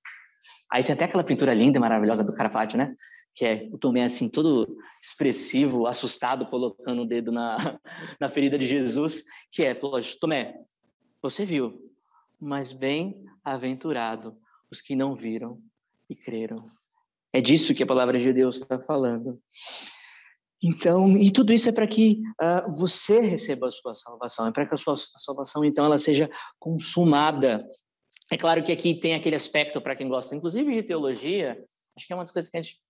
aí 0.70 0.82
tem 0.84 0.94
até 0.94 1.04
aquela 1.04 1.24
pintura 1.24 1.54
linda 1.54 1.78
e 1.78 1.80
maravilhosa 1.80 2.24
do 2.24 2.34
Carpaccio, 2.34 2.78
né? 2.78 2.94
que 3.34 3.44
é 3.44 3.68
o 3.72 3.78
Tomé 3.78 4.04
assim 4.04 4.28
todo 4.28 4.76
expressivo, 5.02 5.86
assustado, 5.86 6.46
colocando 6.46 7.02
o 7.02 7.06
dedo 7.06 7.32
na, 7.32 7.56
na 8.20 8.28
ferida 8.28 8.58
de 8.58 8.66
Jesus, 8.66 9.24
que 9.50 9.62
é, 9.62 9.74
Tomé, 9.74 10.54
você 11.22 11.44
viu, 11.44 11.90
mas 12.40 12.72
bem-aventurado 12.72 14.36
os 14.70 14.80
que 14.80 14.96
não 14.96 15.14
viram 15.14 15.60
e 16.08 16.16
creram. 16.16 16.66
É 17.32 17.40
disso 17.40 17.74
que 17.74 17.82
a 17.82 17.86
palavra 17.86 18.18
de 18.18 18.32
Deus 18.32 18.56
está 18.56 18.78
falando. 18.78 19.40
Então, 20.62 21.16
e 21.18 21.30
tudo 21.30 21.52
isso 21.52 21.68
é 21.68 21.72
para 21.72 21.86
que 21.86 22.22
uh, 22.40 22.70
você 22.78 23.20
receba 23.20 23.66
a 23.66 23.70
sua 23.70 23.94
salvação, 23.94 24.46
é 24.46 24.52
para 24.52 24.66
que 24.66 24.74
a 24.74 24.76
sua 24.76 24.94
salvação, 24.96 25.64
então, 25.64 25.84
ela 25.84 25.98
seja 25.98 26.30
consumada. 26.58 27.66
É 28.32 28.38
claro 28.38 28.64
que 28.64 28.72
aqui 28.72 28.94
tem 28.94 29.14
aquele 29.14 29.36
aspecto, 29.36 29.78
para 29.78 29.94
quem 29.94 30.08
gosta, 30.08 30.34
inclusive 30.34 30.72
de 30.72 30.82
teologia, 30.82 31.62
acho 31.94 32.06
que 32.06 32.14
é 32.14 32.16
uma 32.16 32.22
das 32.22 32.32
coisas 32.32 32.50
que 32.50 32.56
a 32.56 32.62
gente 32.62 32.80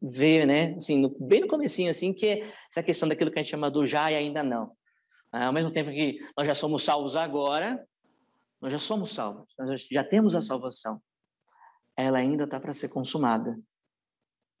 vê, 0.00 0.46
né, 0.46 0.74
assim, 0.76 0.96
no, 0.96 1.08
bem 1.18 1.40
no 1.40 1.48
comecinho, 1.48 1.90
assim, 1.90 2.12
que 2.12 2.24
é 2.24 2.52
essa 2.70 2.84
questão 2.84 3.08
daquilo 3.08 3.28
que 3.28 3.36
a 3.36 3.42
gente 3.42 3.50
chama 3.50 3.68
do 3.68 3.84
já 3.84 4.12
e 4.12 4.14
ainda 4.14 4.44
não. 4.44 4.76
Ah, 5.32 5.46
ao 5.46 5.52
mesmo 5.52 5.72
tempo 5.72 5.90
que 5.90 6.18
nós 6.36 6.46
já 6.46 6.54
somos 6.54 6.84
salvos 6.84 7.16
agora, 7.16 7.84
nós 8.60 8.70
já 8.70 8.78
somos 8.78 9.10
salvos, 9.10 9.52
nós 9.58 9.84
já 9.90 10.04
temos 10.04 10.36
a 10.36 10.40
salvação. 10.40 11.02
Ela 11.96 12.18
ainda 12.18 12.44
está 12.44 12.60
para 12.60 12.72
ser 12.72 12.88
consumada, 12.88 13.58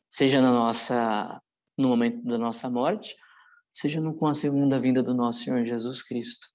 seja 0.08 0.40
na 0.42 0.50
nossa 0.50 1.40
no 1.78 1.88
momento 1.88 2.20
da 2.24 2.36
nossa 2.36 2.68
morte, 2.68 3.16
seja 3.72 4.00
no, 4.00 4.12
com 4.12 4.26
a 4.26 4.34
segunda 4.34 4.80
vinda 4.80 5.04
do 5.04 5.14
nosso 5.14 5.44
Senhor 5.44 5.64
Jesus 5.64 6.02
Cristo. 6.02 6.48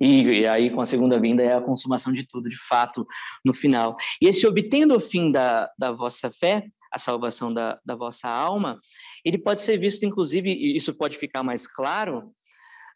E, 0.00 0.22
e, 0.22 0.46
aí, 0.46 0.70
com 0.70 0.80
a 0.80 0.84
segunda 0.84 1.18
vinda, 1.18 1.42
é 1.42 1.54
a 1.54 1.60
consumação 1.60 2.12
de 2.12 2.26
tudo, 2.26 2.48
de 2.48 2.58
fato, 2.68 3.06
no 3.44 3.54
final. 3.54 3.96
E 4.20 4.26
esse 4.26 4.46
obtendo 4.46 4.94
o 4.96 5.00
fim 5.00 5.30
da, 5.30 5.70
da 5.78 5.90
vossa 5.90 6.30
fé, 6.30 6.66
a 6.92 6.98
salvação 6.98 7.52
da, 7.52 7.78
da 7.84 7.94
vossa 7.94 8.28
alma, 8.28 8.78
ele 9.24 9.38
pode 9.38 9.60
ser 9.60 9.78
visto, 9.78 10.04
inclusive, 10.04 10.50
e 10.50 10.76
isso 10.76 10.94
pode 10.94 11.16
ficar 11.16 11.42
mais 11.42 11.66
claro, 11.66 12.32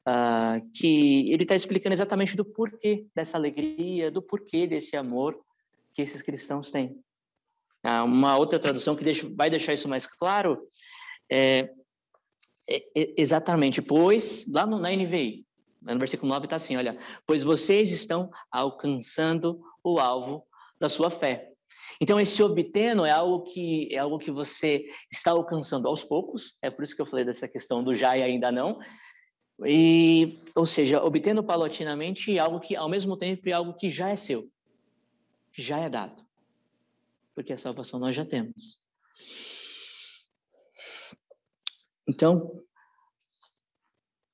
uh, 0.09 0.71
que 0.75 1.31
ele 1.33 1.43
está 1.43 1.55
explicando 1.55 1.95
exatamente 1.95 2.37
do 2.37 2.45
porquê 2.45 3.07
dessa 3.15 3.37
alegria, 3.37 4.11
do 4.11 4.23
porquê 4.23 4.67
desse 4.67 4.97
amor 4.97 5.39
que 5.93 6.03
esses 6.03 6.23
cristãos 6.23 6.71
têm. 6.71 6.97
Uh, 7.85 8.05
uma 8.05 8.37
outra 8.37 8.59
tradução 8.59 8.95
que 8.95 9.05
deixa, 9.05 9.29
vai 9.35 9.49
deixar 9.49 9.73
isso 9.73 9.89
mais 9.89 10.07
claro 10.07 10.61
é, 11.31 11.71
é, 12.69 12.77
é 12.95 13.15
exatamente, 13.17 13.81
pois, 13.81 14.47
lá 14.49 14.67
no, 14.67 14.79
na 14.79 14.91
NVI, 14.91 15.45
no 15.83 15.99
versículo 15.99 16.29
9 16.33 16.47
está 16.47 16.57
assim, 16.57 16.77
olha, 16.77 16.99
pois 17.27 17.43
vocês 17.43 17.91
estão 17.91 18.31
alcançando 18.51 19.61
o 19.83 19.99
alvo 19.99 20.47
da 20.79 20.89
sua 20.89 21.11
fé. 21.11 21.49
Então 22.01 22.21
esse 22.21 22.43
obtendo 22.43 23.05
é 23.05 23.11
algo 23.11 23.45
que 23.45 23.89
é 23.93 23.99
algo 23.99 24.19
que 24.19 24.31
você 24.31 24.85
está 25.13 25.33
alcançando 25.33 25.87
aos 25.87 26.05
poucos, 26.05 26.57
é 26.63 26.71
por 26.71 26.83
isso 26.83 26.95
que 26.95 27.03
eu 27.03 27.07
falei 27.07 27.25
dessa 27.25 27.47
questão 27.47 27.83
do 27.85 27.95
já 27.95 28.17
e 28.17 28.23
ainda 28.23 28.51
não, 28.51 28.79
e, 29.67 30.39
ou 30.55 30.65
seja, 30.65 31.03
obtendo 31.03 31.45
paulatinamente 31.45 32.39
algo 32.39 32.61
que, 32.61 32.75
ao 32.75 32.89
mesmo 32.89 33.17
tempo, 33.17 33.49
é 33.49 33.53
algo 33.53 33.75
que 33.75 33.89
já 33.89 34.09
é 34.09 34.17
seu, 34.17 34.51
que 35.53 35.63
já 35.63 35.79
é 35.79 35.89
dado. 35.89 36.25
Porque 37.35 37.53
a 37.53 37.57
salvação 37.57 38.01
nós 38.01 38.17
já 38.17 38.25
temos. 38.25 38.79
Então, 42.09 42.63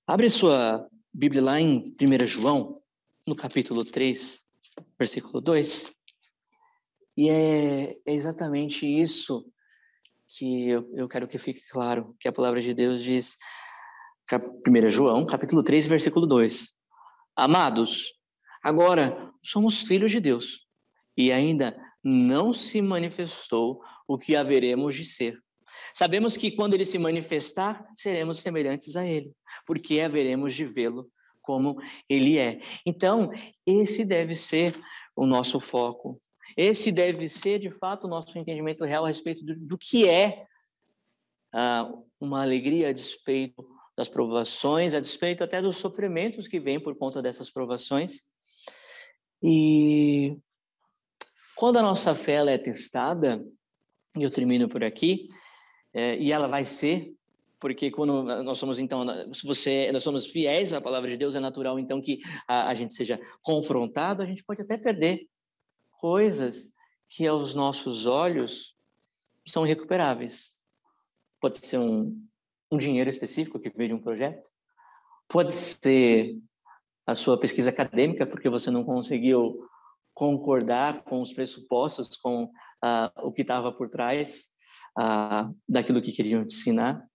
abre 0.06 0.30
sua 0.30 0.88
Bíblia 1.18 1.42
lá 1.42 1.58
em 1.58 1.94
1 1.98 2.26
João, 2.26 2.82
no 3.26 3.34
capítulo 3.34 3.86
3, 3.86 4.44
versículo 4.98 5.40
2. 5.40 5.90
E 7.16 7.30
é, 7.30 7.92
é 8.04 8.14
exatamente 8.14 8.86
isso 8.86 9.42
que 10.28 10.68
eu, 10.68 10.86
eu 10.92 11.08
quero 11.08 11.26
que 11.26 11.38
fique 11.38 11.62
claro, 11.70 12.14
que 12.20 12.28
a 12.28 12.32
palavra 12.32 12.60
de 12.60 12.74
Deus 12.74 13.02
diz 13.02 13.38
1 14.30 14.90
João, 14.90 15.24
capítulo 15.24 15.62
3, 15.62 15.86
versículo 15.86 16.26
2. 16.26 16.70
Amados, 17.34 18.12
agora 18.62 19.32
somos 19.42 19.84
filhos 19.84 20.10
de 20.10 20.20
Deus 20.20 20.66
e 21.16 21.32
ainda 21.32 21.74
não 22.04 22.52
se 22.52 22.82
manifestou 22.82 23.80
o 24.06 24.18
que 24.18 24.36
haveremos 24.36 24.94
de 24.94 25.06
ser. 25.06 25.42
Sabemos 25.94 26.36
que 26.36 26.50
quando 26.50 26.74
ele 26.74 26.84
se 26.84 26.98
manifestar, 26.98 27.86
seremos 27.96 28.38
semelhantes 28.38 28.96
a 28.96 29.04
ele, 29.06 29.32
porque 29.66 30.00
haveremos 30.00 30.54
de 30.54 30.64
vê-lo 30.64 31.10
como 31.42 31.80
ele 32.08 32.38
é. 32.38 32.60
Então, 32.84 33.30
esse 33.64 34.04
deve 34.04 34.34
ser 34.34 34.74
o 35.14 35.24
nosso 35.24 35.60
foco. 35.60 36.20
Esse 36.56 36.92
deve 36.92 37.28
ser, 37.28 37.58
de 37.58 37.70
fato, 37.70 38.04
o 38.04 38.10
nosso 38.10 38.36
entendimento 38.38 38.84
real 38.84 39.04
a 39.04 39.08
respeito 39.08 39.44
do, 39.44 39.56
do 39.56 39.78
que 39.78 40.08
é 40.08 40.44
uh, 41.54 42.04
uma 42.20 42.42
alegria 42.42 42.88
a 42.88 42.92
despeito 42.92 43.66
das 43.96 44.08
provações, 44.08 44.92
a 44.92 45.00
despeito 45.00 45.42
até 45.42 45.62
dos 45.62 45.76
sofrimentos 45.76 46.46
que 46.46 46.60
vêm 46.60 46.78
por 46.78 46.94
conta 46.96 47.22
dessas 47.22 47.50
provações. 47.50 48.22
E 49.42 50.36
quando 51.56 51.78
a 51.78 51.82
nossa 51.82 52.14
fé 52.14 52.36
é 52.52 52.58
testada, 52.58 53.42
e 54.16 54.22
eu 54.22 54.30
termino 54.30 54.68
por 54.68 54.84
aqui, 54.84 55.28
é, 55.96 56.16
e 56.18 56.30
ela 56.30 56.46
vai 56.46 56.64
ser, 56.64 57.14
porque 57.58 57.90
quando 57.90 58.22
nós 58.22 58.58
somos 58.58 58.78
então, 58.78 59.04
se 59.32 59.46
você, 59.46 59.90
nós 59.90 60.02
somos 60.02 60.26
fiéis 60.26 60.72
à 60.72 60.80
palavra 60.80 61.08
de 61.08 61.16
Deus, 61.16 61.34
é 61.34 61.40
natural 61.40 61.78
então 61.78 62.00
que 62.00 62.20
a, 62.46 62.68
a 62.68 62.74
gente 62.74 62.92
seja 62.92 63.18
confrontado, 63.42 64.22
a 64.22 64.26
gente 64.26 64.44
pode 64.44 64.60
até 64.60 64.76
perder 64.76 65.26
coisas 65.92 66.70
que 67.08 67.26
aos 67.26 67.54
nossos 67.54 68.04
olhos 68.04 68.76
são 69.46 69.64
irrecuperáveis. 69.64 70.54
Pode 71.40 71.56
ser 71.56 71.78
um, 71.78 72.22
um 72.70 72.76
dinheiro 72.76 73.08
específico 73.08 73.58
que 73.58 73.70
veio 73.70 73.88
de 73.88 73.94
um 73.94 74.02
projeto, 74.02 74.50
Pode 75.28 75.52
ser 75.52 76.38
a 77.04 77.14
sua 77.14 77.38
pesquisa 77.38 77.70
acadêmica, 77.70 78.26
porque 78.26 78.48
você 78.48 78.70
não 78.70 78.84
conseguiu 78.84 79.68
concordar 80.14 81.02
com 81.02 81.20
os 81.20 81.32
pressupostos, 81.32 82.16
com 82.16 82.44
uh, 82.44 83.10
o 83.22 83.32
que 83.32 83.42
estava 83.42 83.72
por 83.72 83.88
trás 83.88 84.48
uh, 84.98 85.54
daquilo 85.68 86.02
que 86.02 86.12
queriam 86.12 86.46
te 86.46 86.54
ensinar. 86.54 87.06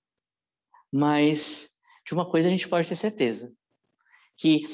Mas 0.94 1.70
de 2.06 2.14
uma 2.14 2.30
coisa 2.30 2.48
a 2.48 2.52
gente 2.52 2.68
pode 2.68 2.88
ter 2.88 2.96
certeza, 2.96 3.54
que 4.38 4.66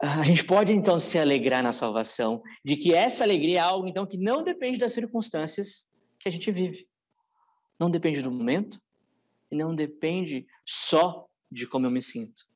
a 0.00 0.24
gente 0.24 0.44
pode 0.44 0.72
então 0.72 0.98
se 0.98 1.18
alegrar 1.18 1.62
na 1.62 1.72
salvação, 1.72 2.42
de 2.64 2.76
que 2.76 2.94
essa 2.94 3.24
alegria 3.24 3.58
é 3.58 3.62
algo 3.62 3.88
então 3.88 4.06
que 4.06 4.18
não 4.18 4.42
depende 4.42 4.78
das 4.78 4.92
circunstâncias 4.92 5.86
que 6.18 6.28
a 6.28 6.32
gente 6.32 6.50
vive. 6.50 6.88
Não 7.78 7.90
depende 7.90 8.22
do 8.22 8.30
momento 8.30 8.80
e 9.50 9.56
não 9.56 9.74
depende 9.74 10.46
só 10.64 11.26
de 11.50 11.66
como 11.66 11.86
eu 11.86 11.90
me 11.90 12.02
sinto. 12.02 12.46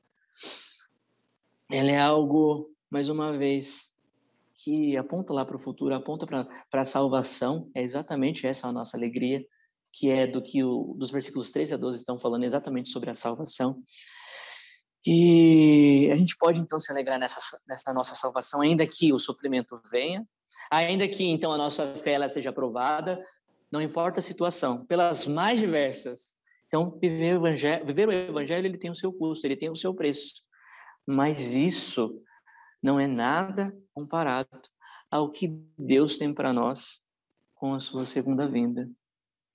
Ela 1.71 1.91
é 1.91 2.01
algo, 2.01 2.71
mais 2.91 3.09
uma 3.09 3.37
vez, 3.37 3.91
que 4.57 4.97
aponta 4.97 5.33
lá 5.33 5.45
para 5.45 5.57
o 5.57 5.61
futuro, 5.61 5.95
aponta 5.95 6.27
para 6.27 6.81
a 6.81 6.85
salvação. 6.85 7.71
É 7.75 7.83
exatamente 7.83 8.47
essa 8.47 8.69
a 8.69 8.73
nossa 8.73 8.97
alegria, 8.97 9.45
que 9.93 10.11
é 10.11 10.27
do 10.27 10.43
que 10.43 10.63
o, 10.63 10.95
dos 10.97 11.11
versículos 11.11 11.51
13 11.51 11.75
a 11.75 11.77
12 11.77 11.99
estão 11.99 12.19
falando 12.19 12.45
exatamente 12.45 12.89
sobre 12.89 13.11
a 13.11 13.15
salvação. 13.15 13.83
E 15.07 16.11
a 16.13 16.17
gente 16.17 16.37
pode 16.37 16.61
então 16.61 16.79
se 16.79 16.93
alegrar 16.93 17.19
nessa, 17.19 17.59
nessa 17.67 17.93
nossa 17.93 18.15
salvação, 18.15 18.61
ainda 18.61 18.87
que 18.87 19.13
o 19.13 19.19
sofrimento 19.19 19.81
venha, 19.91 20.27
ainda 20.71 21.09
que 21.09 21.25
então 21.25 21.53
a 21.53 21.59
nossa 21.59 21.95
fé 21.97 22.13
ela 22.13 22.29
seja 22.29 22.51
aprovada, 22.51 23.25
não 23.73 23.81
importa 23.81 24.21
a 24.21 24.23
situação, 24.23 24.85
pelas 24.85 25.27
mais 25.27 25.59
diversas. 25.59 26.35
Então, 26.67 26.99
viver 27.01 27.35
o 27.35 27.39
evangelho, 27.39 27.87
viver 27.87 28.09
o 28.09 28.13
evangelho 28.13 28.67
ele 28.67 28.79
tem 28.79 28.91
o 28.91 28.95
seu 28.95 29.13
custo, 29.13 29.47
ele 29.47 29.57
tem 29.57 29.71
o 29.71 29.77
seu 29.77 29.95
preço. 29.95 30.43
Mas 31.07 31.55
isso 31.55 32.23
não 32.83 33.01
é 33.01 33.07
nada 33.07 33.75
comparado 33.93 34.49
ao 35.11 35.31
que 35.31 35.49
Deus 35.77 36.17
tem 36.17 36.33
para 36.33 36.53
nós 36.53 37.01
com 37.55 37.75
a 37.75 37.81
sua 37.81 38.07
segunda 38.07 38.47
vinda. 38.47 38.89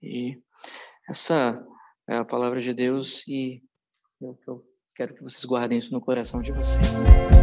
E 0.06 0.40
essa 1.10 1.62
é 2.08 2.16
a 2.16 2.26
palavra 2.26 2.62
de 2.62 2.74
Deus 2.74 3.28
e 3.28 3.62
eu, 4.22 4.38
eu 4.48 4.64
quero 4.96 5.16
que 5.16 5.24
vocês 5.24 5.44
guardem 5.44 5.80
isso 5.80 5.92
no 5.92 6.02
coração 6.02 6.42
de 6.42 6.52
vocês. 6.52 7.35